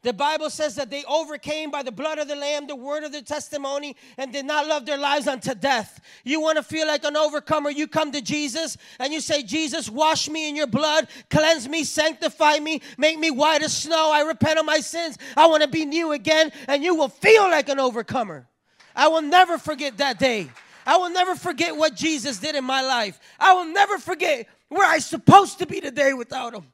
[0.04, 3.12] The Bible says that they overcame by the blood of the Lamb, the word of
[3.12, 5.98] their testimony, and did not love their lives unto death.
[6.24, 9.88] You want to feel like an overcomer, you come to Jesus and you say, Jesus,
[9.88, 14.10] wash me in your blood, cleanse me, sanctify me, make me white as snow.
[14.12, 15.16] I repent of my sins.
[15.38, 18.46] I want to be new again, and you will feel like an overcomer.
[18.94, 20.50] I will never forget that day.
[20.86, 23.18] I will never forget what Jesus did in my life.
[23.40, 26.64] I will never forget where I'm supposed to be today without him.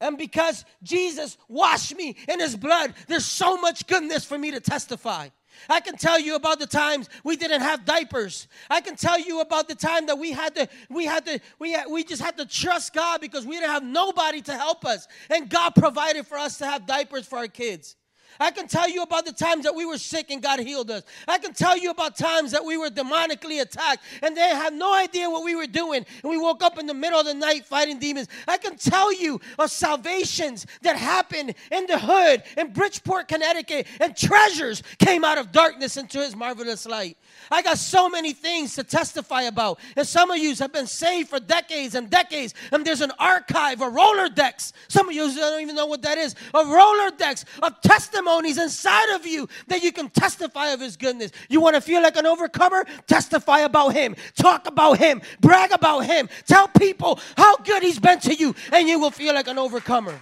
[0.00, 4.58] And because Jesus washed me in his blood, there's so much goodness for me to
[4.58, 5.28] testify.
[5.68, 8.48] I can tell you about the times we didn't have diapers.
[8.68, 11.72] I can tell you about the time that we had to, we had to, we
[11.72, 15.06] had, we just had to trust God because we didn't have nobody to help us,
[15.30, 17.94] and God provided for us to have diapers for our kids.
[18.40, 21.02] I can tell you about the times that we were sick and God healed us.
[21.28, 24.94] I can tell you about times that we were demonically attacked and they had no
[24.94, 26.04] idea what we were doing.
[26.22, 28.28] And we woke up in the middle of the night fighting demons.
[28.48, 34.16] I can tell you of salvations that happened in the hood in Bridgeport, Connecticut, and
[34.16, 37.16] treasures came out of darkness into his marvelous light.
[37.52, 39.78] I got so many things to testify about.
[39.94, 42.54] And some of you have been saved for decades and decades.
[42.72, 44.72] And there's an archive, a decks.
[44.88, 46.34] Some of you don't even know what that is.
[46.54, 51.30] A Rolodex of testimonies inside of you that you can testify of his goodness.
[51.50, 52.86] You want to feel like an overcomer?
[53.06, 54.16] Testify about him.
[54.34, 55.20] Talk about him.
[55.40, 56.30] Brag about him.
[56.46, 60.18] Tell people how good he's been to you, and you will feel like an overcomer.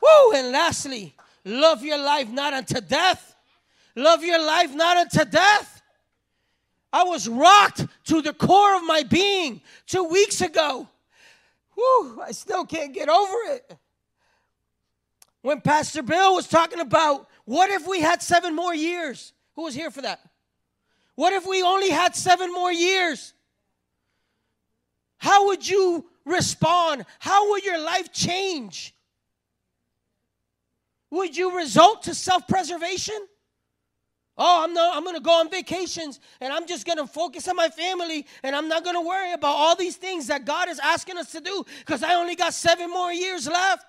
[0.00, 0.32] Woo!
[0.32, 3.33] And lastly, love your life not unto death
[3.96, 5.82] Love your life not unto death.
[6.92, 10.88] I was rocked to the core of my being two weeks ago.
[11.74, 13.76] Whew, I still can't get over it.
[15.42, 19.32] When Pastor Bill was talking about what if we had seven more years?
[19.56, 20.20] Who was here for that?
[21.16, 23.34] What if we only had seven more years?
[25.18, 27.04] How would you respond?
[27.18, 28.94] How would your life change?
[31.10, 33.16] Would you result to self preservation?
[34.36, 37.68] Oh, I'm not, I'm gonna go on vacations and I'm just gonna focus on my
[37.68, 41.30] family and I'm not gonna worry about all these things that God is asking us
[41.32, 43.84] to do because I only got seven more years left.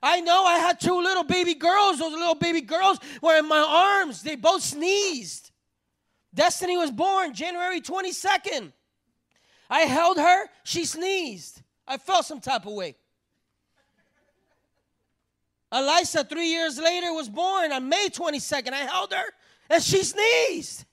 [0.00, 1.98] I know I had two little baby girls.
[1.98, 4.22] Those little baby girls were in my arms.
[4.22, 5.50] They both sneezed.
[6.32, 8.72] Destiny was born January 22nd.
[9.68, 11.62] I held her, she sneezed.
[11.86, 12.96] I felt some type of way.
[15.72, 18.72] Elisa, three years later, was born on May 22nd.
[18.72, 19.24] I held her
[19.70, 20.84] and she sneezed.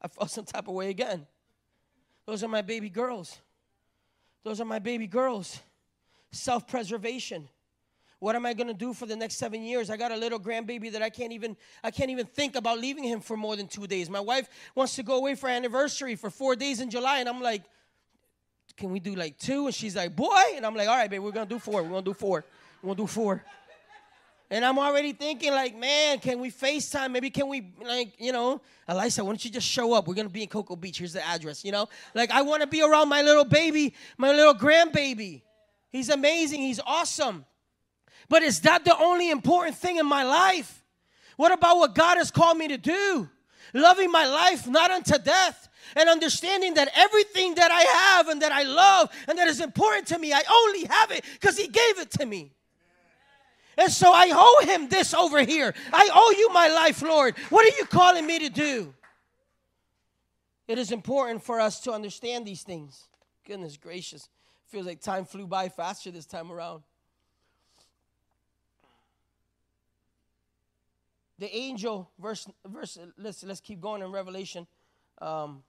[0.00, 1.26] I felt some type of way again.
[2.26, 3.38] Those are my baby girls.
[4.44, 5.60] Those are my baby girls.
[6.30, 7.48] Self preservation.
[8.18, 9.90] What am I going to do for the next seven years?
[9.90, 13.04] I got a little grandbaby that I can't even I can't even think about leaving
[13.04, 14.08] him for more than two days.
[14.08, 17.42] My wife wants to go away for anniversary for four days in July, and I'm
[17.42, 17.62] like,
[18.76, 19.66] can we do like two?
[19.66, 21.82] And she's like, boy, and I'm like, all right, babe, we're gonna do four.
[21.82, 22.44] We're gonna do four.
[22.82, 23.44] We're gonna do four.
[24.50, 27.10] And I'm already thinking, like, man, can we FaceTime?
[27.10, 30.06] Maybe can we, like, you know, Elisa, why don't you just show up?
[30.06, 30.98] We're gonna be in Cocoa Beach.
[30.98, 31.88] Here's the address, you know?
[32.14, 35.42] Like, I wanna be around my little baby, my little grandbaby.
[35.90, 37.44] He's amazing, he's awesome.
[38.28, 40.84] But is that the only important thing in my life?
[41.36, 43.28] What about what God has called me to do?
[43.74, 48.52] Loving my life not unto death and understanding that everything that I have and that
[48.52, 51.98] I love and that is important to me, I only have it because He gave
[51.98, 52.55] it to me.
[53.78, 55.74] And so I owe him this over here.
[55.92, 57.36] I owe you my life, Lord.
[57.50, 58.94] What are you calling me to do?
[60.66, 63.04] It is important for us to understand these things.
[63.46, 64.28] Goodness gracious.
[64.66, 66.82] Feels like time flew by faster this time around.
[71.38, 74.66] The angel, verse, verse let's, let's keep going in Revelation.
[75.20, 75.62] Um,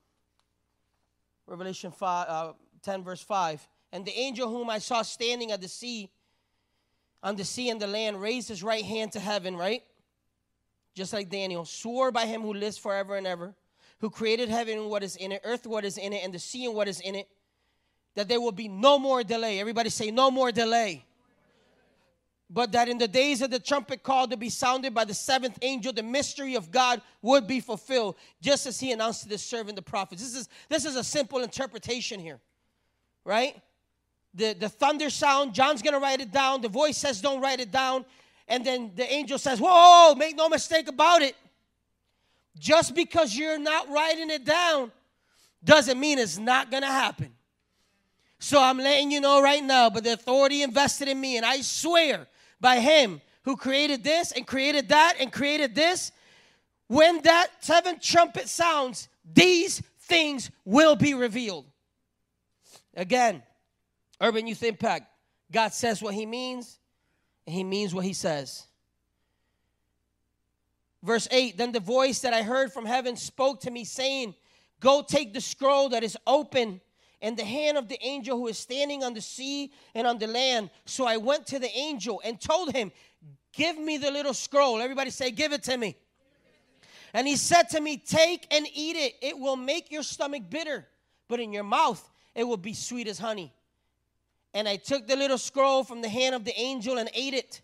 [1.46, 2.52] Revelation 5, uh,
[2.82, 3.68] 10, verse 5.
[3.92, 6.10] And the angel whom I saw standing at the sea
[7.22, 9.82] on the sea and the land, raised his right hand to heaven, right?
[10.94, 13.54] Just like Daniel, swore by him who lives forever and ever,
[14.00, 16.38] who created heaven and what is in it, earth what is in it, and the
[16.38, 17.28] sea and what is in it,
[18.14, 19.60] that there will be no more delay.
[19.60, 21.04] Everybody say, no more delay.
[22.50, 25.58] But that in the days of the trumpet call to be sounded by the seventh
[25.60, 29.76] angel, the mystery of God would be fulfilled, just as he announced to the servant
[29.76, 30.22] the prophets.
[30.22, 32.40] This is this is a simple interpretation here,
[33.24, 33.60] right?
[34.38, 35.52] The, the thunder sound.
[35.52, 36.62] John's going to write it down.
[36.62, 38.04] The voice says, Don't write it down.
[38.46, 41.36] And then the angel says, Whoa, make no mistake about it.
[42.58, 44.90] Just because you're not writing it down
[45.62, 47.30] doesn't mean it's not going to happen.
[48.38, 51.60] So I'm letting you know right now, but the authority invested in me, and I
[51.60, 52.28] swear
[52.60, 56.12] by Him who created this and created that and created this,
[56.86, 61.66] when that seventh trumpet sounds, these things will be revealed.
[62.94, 63.42] Again,
[64.20, 65.06] Urban Youth Impact.
[65.50, 66.78] God says what he means,
[67.46, 68.66] and he means what he says.
[71.02, 74.34] Verse 8 Then the voice that I heard from heaven spoke to me, saying,
[74.80, 76.80] Go take the scroll that is open
[77.20, 80.26] and the hand of the angel who is standing on the sea and on the
[80.26, 80.70] land.
[80.84, 82.92] So I went to the angel and told him,
[83.52, 84.80] Give me the little scroll.
[84.80, 85.96] Everybody say, Give it to me.
[87.14, 89.14] And he said to me, Take and eat it.
[89.22, 90.86] It will make your stomach bitter,
[91.28, 93.52] but in your mouth it will be sweet as honey.
[94.54, 97.60] And I took the little scroll from the hand of the angel and ate it.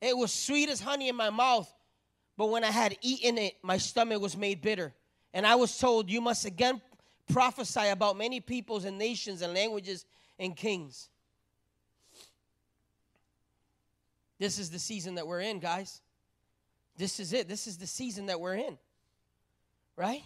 [0.00, 1.72] It was sweet as honey in my mouth,
[2.36, 4.92] but when I had eaten it, my stomach was made bitter.
[5.32, 6.80] And I was told, You must again
[7.32, 10.04] prophesy about many peoples and nations and languages
[10.38, 11.08] and kings.
[14.38, 16.00] This is the season that we're in, guys.
[16.96, 17.48] This is it.
[17.48, 18.78] This is the season that we're in.
[19.96, 20.22] Right?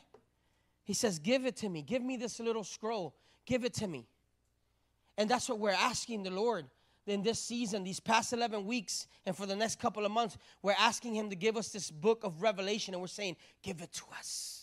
[0.84, 1.82] He says, Give it to me.
[1.82, 3.14] Give me this little scroll.
[3.46, 4.06] Give it to me.
[5.18, 6.64] And that's what we're asking the Lord
[7.06, 10.38] in this season, these past 11 weeks, and for the next couple of months.
[10.62, 13.92] We're asking Him to give us this book of Revelation, and we're saying, Give it
[13.94, 14.54] to us.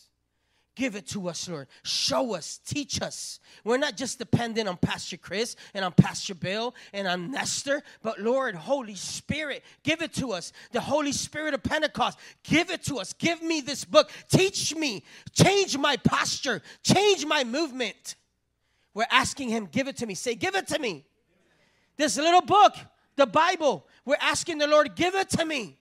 [0.76, 1.68] Give it to us, Lord.
[1.84, 3.40] Show us, teach us.
[3.64, 8.20] We're not just dependent on Pastor Chris and on Pastor Bill and on Nestor, but
[8.20, 10.52] Lord, Holy Spirit, give it to us.
[10.74, 13.14] The Holy Spirit of Pentecost, give it to us.
[13.14, 14.12] Give me this book.
[14.30, 15.06] Teach me.
[15.32, 16.62] Change my posture.
[16.84, 18.16] Change my movement.
[18.96, 20.16] We're asking Him, give it to me.
[20.16, 21.06] Say, give it to me.
[21.98, 22.74] This little book,
[23.16, 25.78] the Bible, we're asking the Lord, give it to me.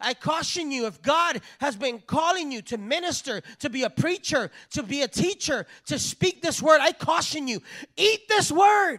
[0.00, 4.50] I caution you if God has been calling you to minister, to be a preacher,
[4.70, 7.60] to be a teacher, to speak this word, I caution you,
[7.96, 8.98] eat this word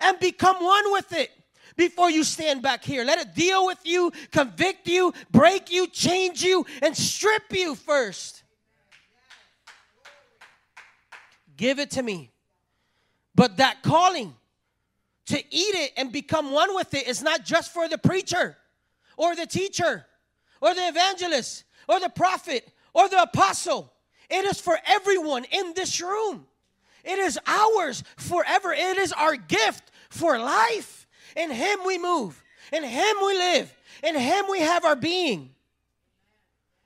[0.00, 1.30] and become one with it
[1.76, 3.04] before you stand back here.
[3.04, 8.42] Let it deal with you, convict you, break you, change you, and strip you first.
[11.56, 12.33] Give it to me.
[13.34, 14.34] But that calling
[15.26, 18.56] to eat it and become one with it is not just for the preacher
[19.16, 20.06] or the teacher
[20.60, 23.92] or the evangelist or the prophet or the apostle.
[24.30, 26.46] It is for everyone in this room.
[27.04, 28.72] It is ours forever.
[28.72, 31.06] It is our gift for life.
[31.36, 35.50] In Him we move, in Him we live, in Him we have our being.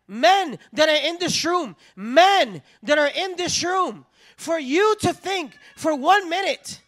[0.07, 4.07] Men that are in this room, men that are in this room,
[4.39, 6.81] for you to think for one minute.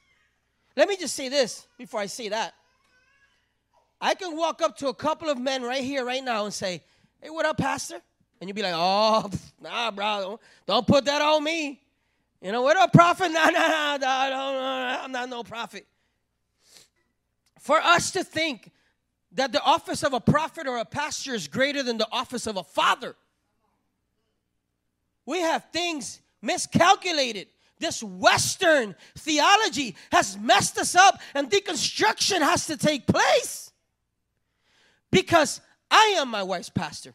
[0.76, 2.55] Let me just say this before I say that.
[4.01, 6.80] I can walk up to a couple of men right here, right now, and say,
[7.20, 8.01] Hey, what up, Pastor?
[8.40, 9.28] And you'd be like, Oh,
[9.61, 11.82] nah, bro, don't, put that on me.
[12.40, 13.30] You know, what up, prophet?
[13.32, 15.86] Nah, nah, nah, nah, nah, I'm not no prophet.
[17.59, 18.70] For us to think
[19.32, 22.57] that the office of a prophet or a pastor is greater than the office of
[22.57, 23.16] a father,
[25.26, 27.49] we have things miscalculated.
[27.78, 33.72] This Western theology has messed us up, and deconstruction has to take place
[35.11, 35.61] because
[35.91, 37.14] I am my wife's pastor.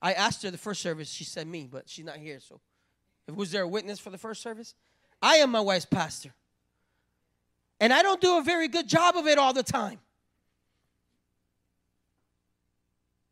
[0.00, 2.60] I asked her the first service, she said me, but she's not here, so
[3.34, 4.74] was there a witness for the first service?
[5.20, 6.32] I am my wife's pastor.
[7.80, 9.98] And I don't do a very good job of it all the time.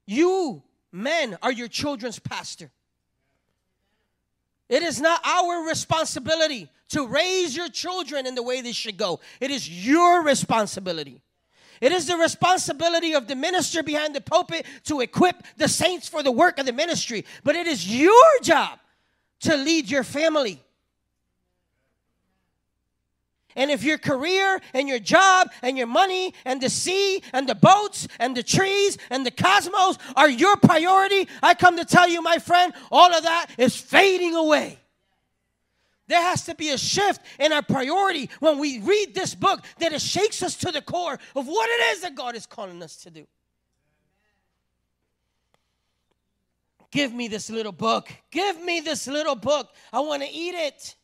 [0.07, 0.63] You,
[0.93, 2.71] men, are your children's pastor.
[4.69, 9.21] It is not our responsibility to raise your children in the way they should go.
[9.41, 11.23] It is your responsibility.
[11.81, 16.23] It is the responsibility of the minister behind the pulpit to equip the saints for
[16.23, 17.25] the work of the ministry.
[17.43, 18.79] But it is your job
[19.41, 20.63] to lead your family.
[23.57, 27.55] And if your career and your job and your money and the sea and the
[27.55, 32.21] boats and the trees and the cosmos are your priority, I come to tell you,
[32.21, 34.79] my friend, all of that is fading away.
[36.07, 39.93] There has to be a shift in our priority when we read this book that
[39.93, 42.97] it shakes us to the core of what it is that God is calling us
[43.05, 43.27] to do.
[46.91, 48.13] Give me this little book.
[48.31, 49.69] Give me this little book.
[49.93, 50.95] I want to eat it.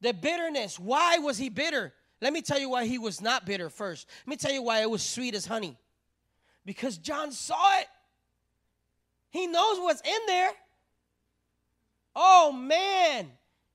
[0.00, 0.78] The bitterness.
[0.78, 1.92] Why was he bitter?
[2.20, 4.06] Let me tell you why he was not bitter first.
[4.26, 5.76] Let me tell you why it was sweet as honey.
[6.64, 7.86] Because John saw it.
[9.30, 10.50] He knows what's in there.
[12.14, 13.30] Oh man,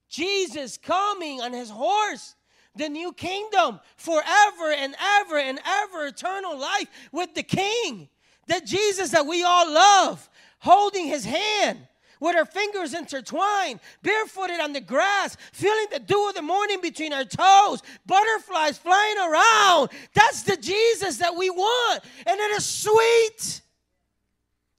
[0.10, 2.36] Jesus coming on his horse,
[2.76, 8.10] the new kingdom, forever and ever and ever, eternal life with the king.
[8.48, 11.88] the Jesus that we all love, holding his hand
[12.20, 17.14] with our fingers intertwined, barefooted on the grass, feeling the dew of the morning between
[17.14, 19.90] our toes, butterflies flying around.
[20.14, 22.04] That's the Jesus that we want.
[22.26, 23.62] And it is sweet.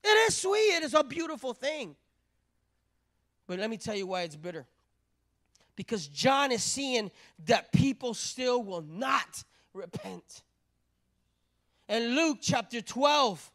[0.03, 0.75] It is sweet.
[0.75, 1.95] It is a beautiful thing.
[3.47, 4.65] But let me tell you why it's bitter.
[5.75, 7.11] Because John is seeing
[7.45, 10.41] that people still will not repent.
[11.87, 13.51] In Luke chapter 12,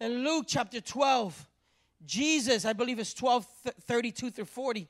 [0.00, 1.48] in Luke chapter 12,
[2.04, 3.46] Jesus, I believe it's 12
[3.86, 4.88] 32 through 40,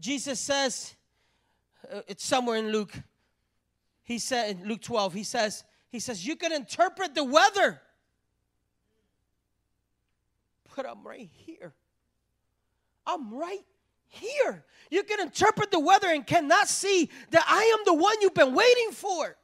[0.00, 0.94] Jesus says,
[1.92, 2.92] uh, it's somewhere in Luke.
[4.02, 7.80] He said in Luke 12, he says, he says, you can interpret the weather.
[10.74, 11.74] But I'm right here.
[13.06, 13.64] I'm right
[14.08, 14.64] here.
[14.90, 18.54] You can interpret the weather and cannot see that I am the one you've been
[18.54, 19.36] waiting for.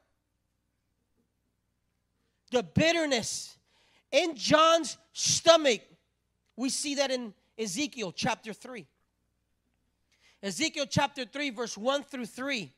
[2.53, 3.57] The bitterness
[4.13, 5.81] in John's stomach.
[6.57, 8.87] We see that in Ezekiel chapter 3.
[10.43, 12.73] Ezekiel chapter 3, verse 1 through 3,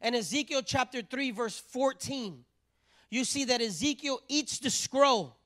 [0.00, 2.44] and Ezekiel chapter 3, verse 14.
[3.10, 5.36] You see that Ezekiel eats the scroll.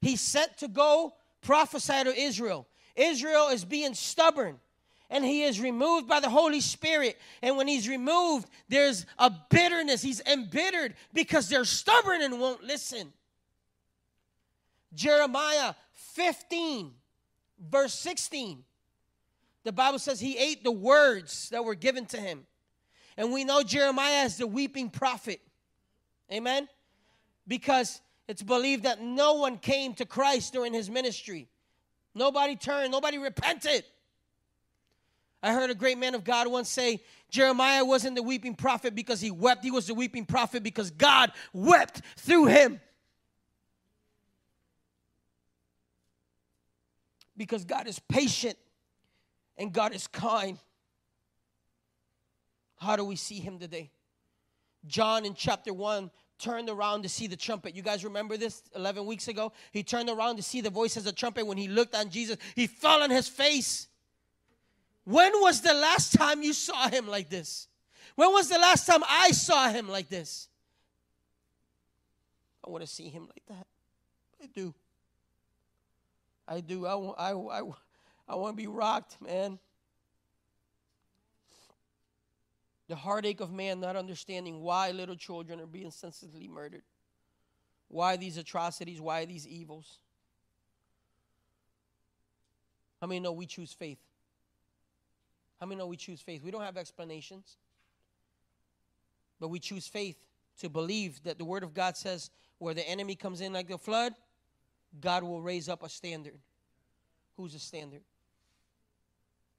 [0.00, 2.66] He's sent to go prophesy to Israel.
[2.94, 4.58] Israel is being stubborn
[5.10, 7.18] and he is removed by the Holy Spirit.
[7.42, 10.02] And when he's removed, there's a bitterness.
[10.02, 13.12] He's embittered because they're stubborn and won't listen.
[14.94, 15.74] Jeremiah
[16.14, 16.90] 15,
[17.58, 18.64] verse 16.
[19.64, 22.46] The Bible says he ate the words that were given to him.
[23.16, 25.40] And we know Jeremiah is the weeping prophet.
[26.30, 26.68] Amen?
[27.48, 31.48] Because it's believed that no one came to Christ during his ministry.
[32.14, 33.84] Nobody turned, nobody repented.
[35.42, 39.20] I heard a great man of God once say Jeremiah wasn't the weeping prophet because
[39.20, 42.80] he wept, he was the weeping prophet because God wept through him.
[47.36, 48.56] Because God is patient
[49.56, 50.58] and God is kind.
[52.76, 53.90] How do we see him today?
[54.86, 57.74] John in chapter 1 turned around to see the trumpet.
[57.74, 59.52] You guys remember this 11 weeks ago?
[59.72, 61.46] He turned around to see the voice as a trumpet.
[61.46, 63.88] When he looked on Jesus, he fell on his face.
[65.04, 67.68] When was the last time you saw him like this?
[68.16, 70.48] When was the last time I saw him like this?
[72.66, 73.66] I want to see him like that.
[74.42, 74.74] I do.
[76.48, 76.86] I do.
[76.86, 77.62] I, I, I,
[78.28, 79.58] I want to be rocked, man.
[82.88, 86.82] The heartache of man not understanding why little children are being senselessly murdered.
[87.88, 89.00] Why these atrocities?
[89.00, 89.98] Why these evils?
[93.00, 93.98] How many know we choose faith?
[95.60, 96.42] How many know we choose faith?
[96.42, 97.56] We don't have explanations,
[99.40, 100.16] but we choose faith
[100.60, 103.78] to believe that the Word of God says where the enemy comes in like the
[103.78, 104.14] flood,
[105.00, 106.38] God will raise up a standard.
[107.36, 108.02] Who's the standard?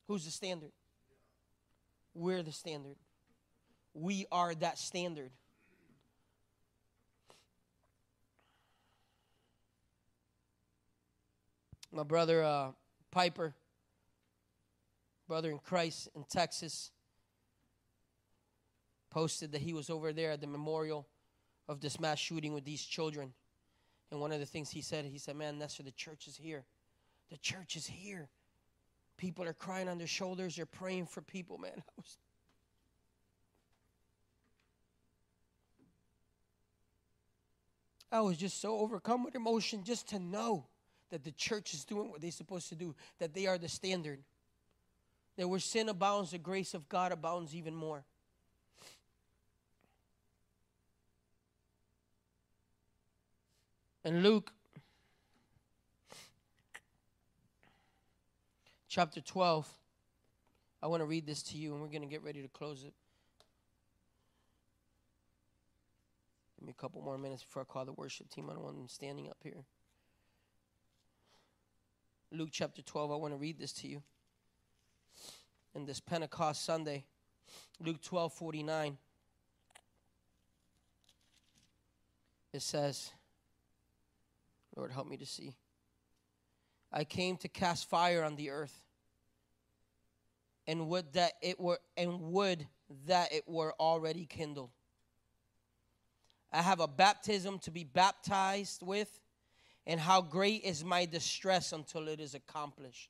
[0.08, 0.72] Who's the standard?
[2.14, 2.96] We're the standard.
[3.94, 5.32] We are that standard.
[11.92, 12.72] My brother uh,
[13.12, 13.56] Piper,
[15.28, 16.92] brother in Christ in Texas,
[19.10, 21.08] posted that he was over there at the memorial
[21.68, 23.34] of this mass shooting with these children.
[24.12, 26.64] And one of the things he said, he said, Man, Nestor, the church is here.
[27.30, 28.30] The church is here.
[29.18, 30.56] People are crying on their shoulders.
[30.56, 31.72] They're praying for people, man.
[31.88, 32.18] I was,
[38.12, 40.68] I was just so overcome with emotion just to know
[41.10, 44.20] that the church is doing what they're supposed to do, that they are the standard.
[45.38, 48.06] That where sin abounds, the grace of God abounds even more.
[54.08, 54.54] And Luke
[58.88, 59.68] chapter 12,
[60.82, 62.86] I want to read this to you, and we're going to get ready to close
[62.86, 62.94] it.
[66.58, 68.50] Give me a couple more minutes before I call the worship team.
[68.50, 69.66] I don't want them standing up here.
[72.32, 74.02] Luke chapter 12, I want to read this to you.
[75.76, 77.04] In this Pentecost Sunday,
[77.82, 78.98] Luke 12 49,
[82.54, 83.12] it says,
[84.78, 85.56] Lord, help me to see.
[86.94, 88.86] I came to cast fire on the earth,
[90.68, 92.68] and would that it were and would
[93.08, 94.70] that it were already kindled.
[96.54, 99.20] I have a baptism to be baptized with,
[99.88, 103.10] and how great is my distress until it is accomplished.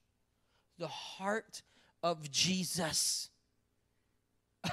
[0.80, 1.61] The heart
[2.01, 3.30] of Jesus,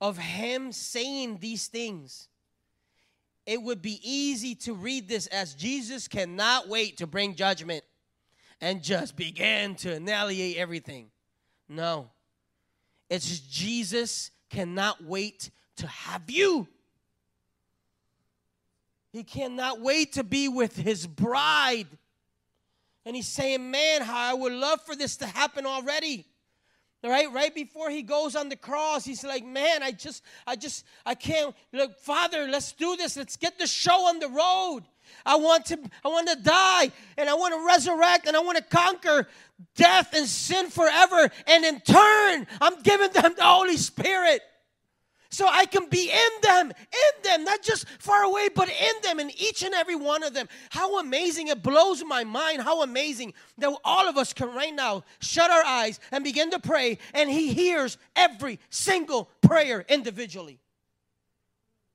[0.00, 2.28] of Him saying these things.
[3.48, 7.82] It would be easy to read this as Jesus cannot wait to bring judgment
[8.60, 11.06] and just begin to annihilate everything.
[11.66, 12.10] No,
[13.08, 16.68] it's Jesus cannot wait to have you.
[19.14, 21.88] He cannot wait to be with his bride.
[23.06, 26.26] And he's saying, Man, how I would love for this to happen already.
[27.04, 30.84] Right, right before he goes on the cross, he's like, "Man, I just, I just,
[31.06, 31.54] I can't.
[31.72, 33.16] Look, Father, let's do this.
[33.16, 34.80] Let's get the show on the road.
[35.24, 38.58] I want to, I want to die, and I want to resurrect, and I want
[38.58, 39.28] to conquer
[39.76, 41.30] death and sin forever.
[41.46, 44.42] And in turn, I'm giving them the Holy Spirit."
[45.30, 49.20] So I can be in them, in them, not just far away, but in them,
[49.20, 50.48] in each and every one of them.
[50.70, 51.48] How amazing!
[51.48, 55.64] It blows my mind how amazing that all of us can right now shut our
[55.64, 60.60] eyes and begin to pray, and He hears every single prayer individually.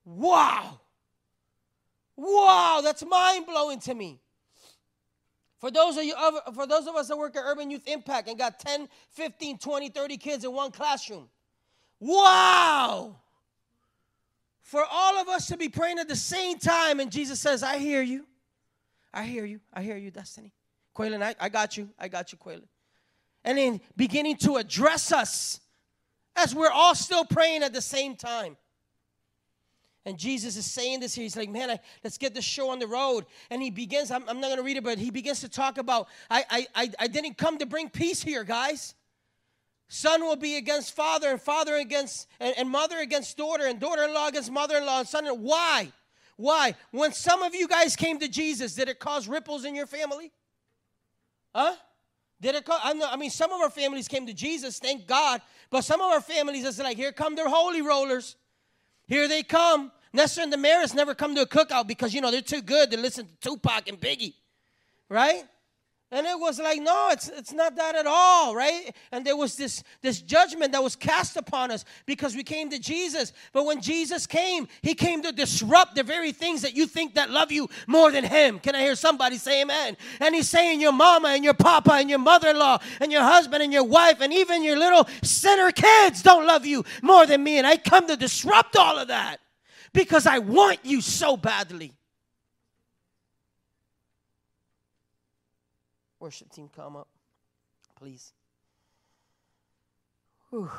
[0.05, 0.79] Wow!
[2.15, 4.19] Wow, that's mind blowing to me.
[5.59, 6.13] For those of you
[6.53, 9.89] for those of us that work at Urban Youth Impact and got 10, 15, 20,
[9.89, 11.29] 30 kids in one classroom.
[11.99, 13.21] Wow!
[14.73, 17.77] For all of us to be praying at the same time, and Jesus says, I
[17.77, 18.25] hear you.
[19.13, 19.59] I hear you.
[19.71, 20.51] I hear you, Destiny.
[20.97, 21.89] Quaylen, I, I got you.
[21.99, 22.65] I got you, Quaylen.
[23.43, 25.59] And then beginning to address us
[26.35, 28.57] as we're all still praying at the same time.
[30.07, 31.21] And Jesus is saying this here.
[31.21, 33.27] He's like, man, I, let's get the show on the road.
[33.51, 35.77] And he begins, I'm, I'm not going to read it, but he begins to talk
[35.77, 38.95] about, I, I, I didn't come to bring peace here, guys.
[39.93, 44.01] Son will be against father, and father against, and, and mother against daughter, and daughter
[44.01, 45.27] in law against mother in law, and son.
[45.27, 45.91] Why?
[46.35, 46.73] Why?
[46.89, 50.31] When some of you guys came to Jesus, did it cause ripples in your family?
[51.53, 51.75] Huh?
[52.41, 55.83] Did it cause, I, mean, some of our families came to Jesus, thank God, but
[55.83, 58.35] some of our families is like, here come their holy rollers.
[59.05, 59.91] Here they come.
[60.11, 62.97] Nestor and Damaris never come to a cookout because, you know, they're too good to
[62.97, 64.33] listen to Tupac and Biggie,
[65.07, 65.43] right?
[66.13, 68.95] And it was like, no, it's, it's not that at all, right?
[69.11, 72.77] And there was this, this judgment that was cast upon us because we came to
[72.77, 73.33] Jesus.
[73.51, 77.31] But when Jesus came, he came to disrupt the very things that you think that
[77.31, 78.59] love you more than him.
[78.59, 79.97] Can I hear somebody say amen?
[80.19, 83.73] And he's saying your mama and your papa and your mother-in-law and your husband and
[83.73, 87.57] your wife and even your little sinner kids don't love you more than me.
[87.57, 89.37] And I come to disrupt all of that
[89.93, 91.93] because I want you so badly.
[96.23, 97.09] Worship team, come up,
[97.97, 98.31] please.
[100.49, 100.71] Whew.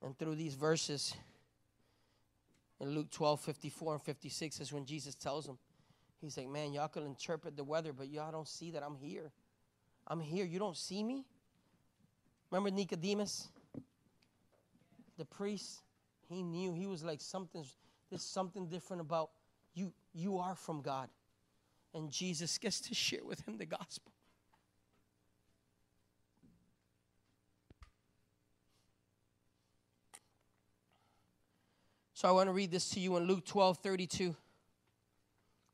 [0.00, 1.12] And through these verses,
[2.78, 5.58] in Luke 12, 54 and 56 is when Jesus tells them,
[6.20, 9.32] He's like, Man, y'all can interpret the weather, but y'all don't see that I'm here.
[10.06, 10.44] I'm here.
[10.44, 11.24] You don't see me?
[12.52, 13.48] Remember Nicodemus?
[15.18, 15.82] The priest?
[16.28, 16.72] He knew.
[16.72, 17.64] He was like, something
[18.10, 19.30] there's something different about
[19.74, 19.92] you.
[20.12, 21.08] You are from God.
[21.94, 24.12] And Jesus gets to share with him the gospel.
[32.14, 34.34] So I want to read this to you in Luke 12 32.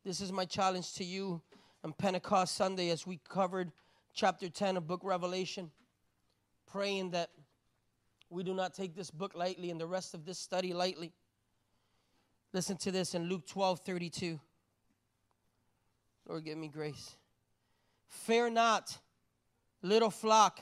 [0.05, 1.43] This is my challenge to you
[1.85, 3.71] on Pentecost Sunday as we covered
[4.15, 5.71] chapter 10 of book Revelation,
[6.67, 7.31] praying that
[8.31, 11.13] we do not take this book lightly and the rest of this study lightly.
[12.53, 14.41] Listen to this in Luke 12 32.
[16.29, 17.17] Lord, give me grace.
[18.07, 18.97] Fear not,
[19.83, 20.61] little flock,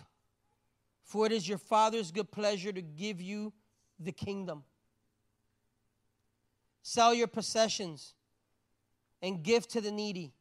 [1.05, 3.53] for it is your Father's good pleasure to give you
[4.01, 4.65] the kingdom.
[6.83, 8.15] Sell your possessions
[9.21, 10.33] and give to the needy.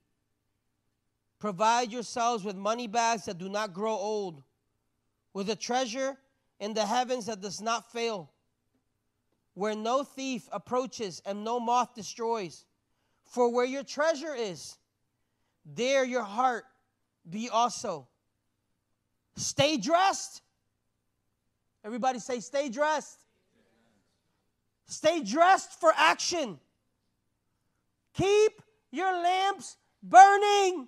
[1.40, 4.44] Provide yourselves with money bags that do not grow old,
[5.34, 6.18] with a treasure
[6.60, 8.32] in the heavens that does not fail,
[9.54, 12.66] where no thief approaches and no moth destroys.
[13.24, 14.78] For where your treasure is,
[15.66, 16.64] there your heart
[17.30, 18.08] be also.
[19.36, 20.42] Stay dressed.
[21.84, 23.20] Everybody say, stay dressed.
[24.88, 26.60] Stay dressed for action.
[28.14, 30.88] Keep your lamps burning.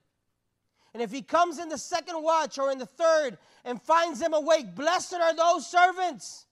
[0.93, 4.33] And if he comes in the second watch or in the third and finds them
[4.33, 6.45] awake, blessed are those servants.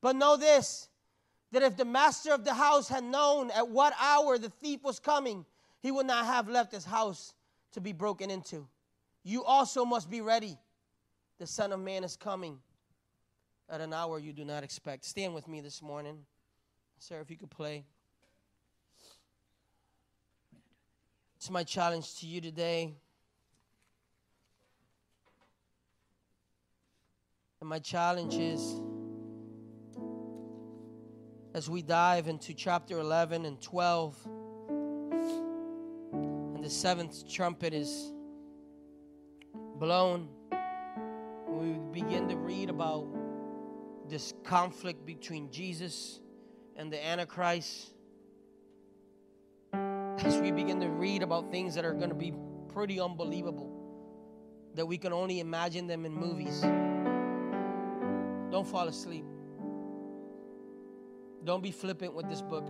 [0.00, 0.88] But know this
[1.52, 4.98] that if the master of the house had known at what hour the thief was
[4.98, 5.46] coming,
[5.80, 7.32] he would not have left his house
[7.72, 8.66] to be broken into.
[9.22, 10.58] You also must be ready
[11.38, 12.58] the Son of Man is coming
[13.68, 15.04] at an hour you do not expect.
[15.04, 16.18] Stand with me this morning.
[16.98, 17.84] Sarah, if you could play.
[21.36, 22.94] It's my challenge to you today.
[27.64, 28.78] And my challenge is
[31.54, 34.18] as we dive into chapter 11 and 12,
[36.12, 38.12] and the seventh trumpet is
[39.76, 40.28] blown
[41.48, 43.06] we begin to read about
[44.10, 46.20] this conflict between Jesus
[46.76, 47.94] and the Antichrist,
[49.72, 52.34] as we begin to read about things that are going to be
[52.68, 53.72] pretty unbelievable,
[54.74, 56.62] that we can only imagine them in movies,
[58.54, 59.24] don't fall asleep.
[61.42, 62.64] Don't be flippant with this book.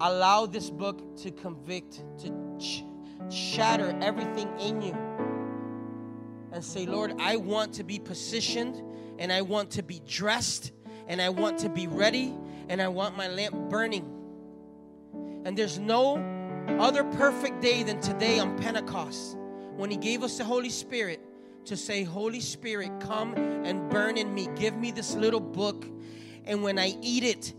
[0.00, 2.84] Allow this book to convict, to ch-
[3.28, 4.96] shatter everything in you
[6.52, 8.82] and say, Lord, I want to be positioned
[9.18, 10.72] and I want to be dressed
[11.06, 12.34] and I want to be ready
[12.70, 14.10] and I want my lamp burning.
[15.44, 16.16] And there's no
[16.78, 19.36] other perfect day than today on Pentecost
[19.76, 21.20] when He gave us the Holy Spirit
[21.68, 24.48] to say, Holy Spirit, come and burn in me.
[24.56, 25.86] Give me this little book.
[26.44, 27.54] And when I eat it,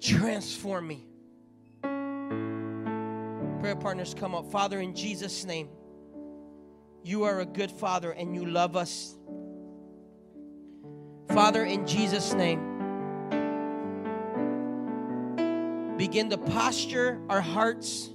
[0.00, 1.06] transform me.
[3.60, 4.50] Prayer partners, come up.
[4.50, 5.68] Father, in Jesus' name.
[7.02, 9.16] You are a good father and you love us.
[11.28, 12.60] Father, in Jesus' name,
[15.96, 18.10] begin to posture our hearts.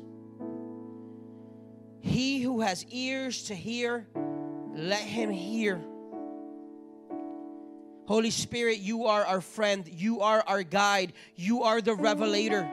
[2.02, 4.08] He who has ears to hear,
[4.76, 5.82] let him hear.
[8.08, 9.88] Holy Spirit, you are our friend.
[9.88, 11.14] You are our guide.
[11.36, 12.70] You are the revelator.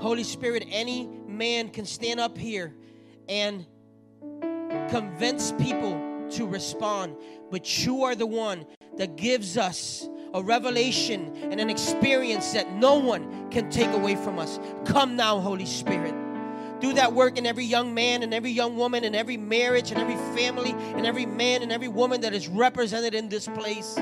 [0.00, 2.74] Holy Spirit, any man can stand up here
[3.28, 3.66] and
[4.90, 7.16] convince people to respond,
[7.50, 8.66] but you are the one
[8.96, 14.38] that gives us a revelation and an experience that no one can take away from
[14.38, 14.58] us.
[14.84, 16.23] Come now, Holy Spirit.
[16.84, 19.98] Do that work in every young man and every young woman and every marriage and
[19.98, 23.94] every family and every man and every woman that is represented in this place.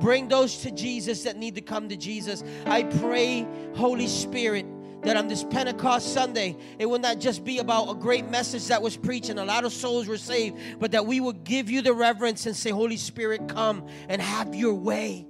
[0.00, 2.42] Bring those to Jesus that need to come to Jesus.
[2.66, 4.66] I pray, Holy Spirit,
[5.02, 8.82] that on this Pentecost Sunday, it will not just be about a great message that
[8.82, 11.82] was preached and a lot of souls were saved, but that we will give you
[11.82, 15.24] the reverence and say, Holy Spirit, come and have your way.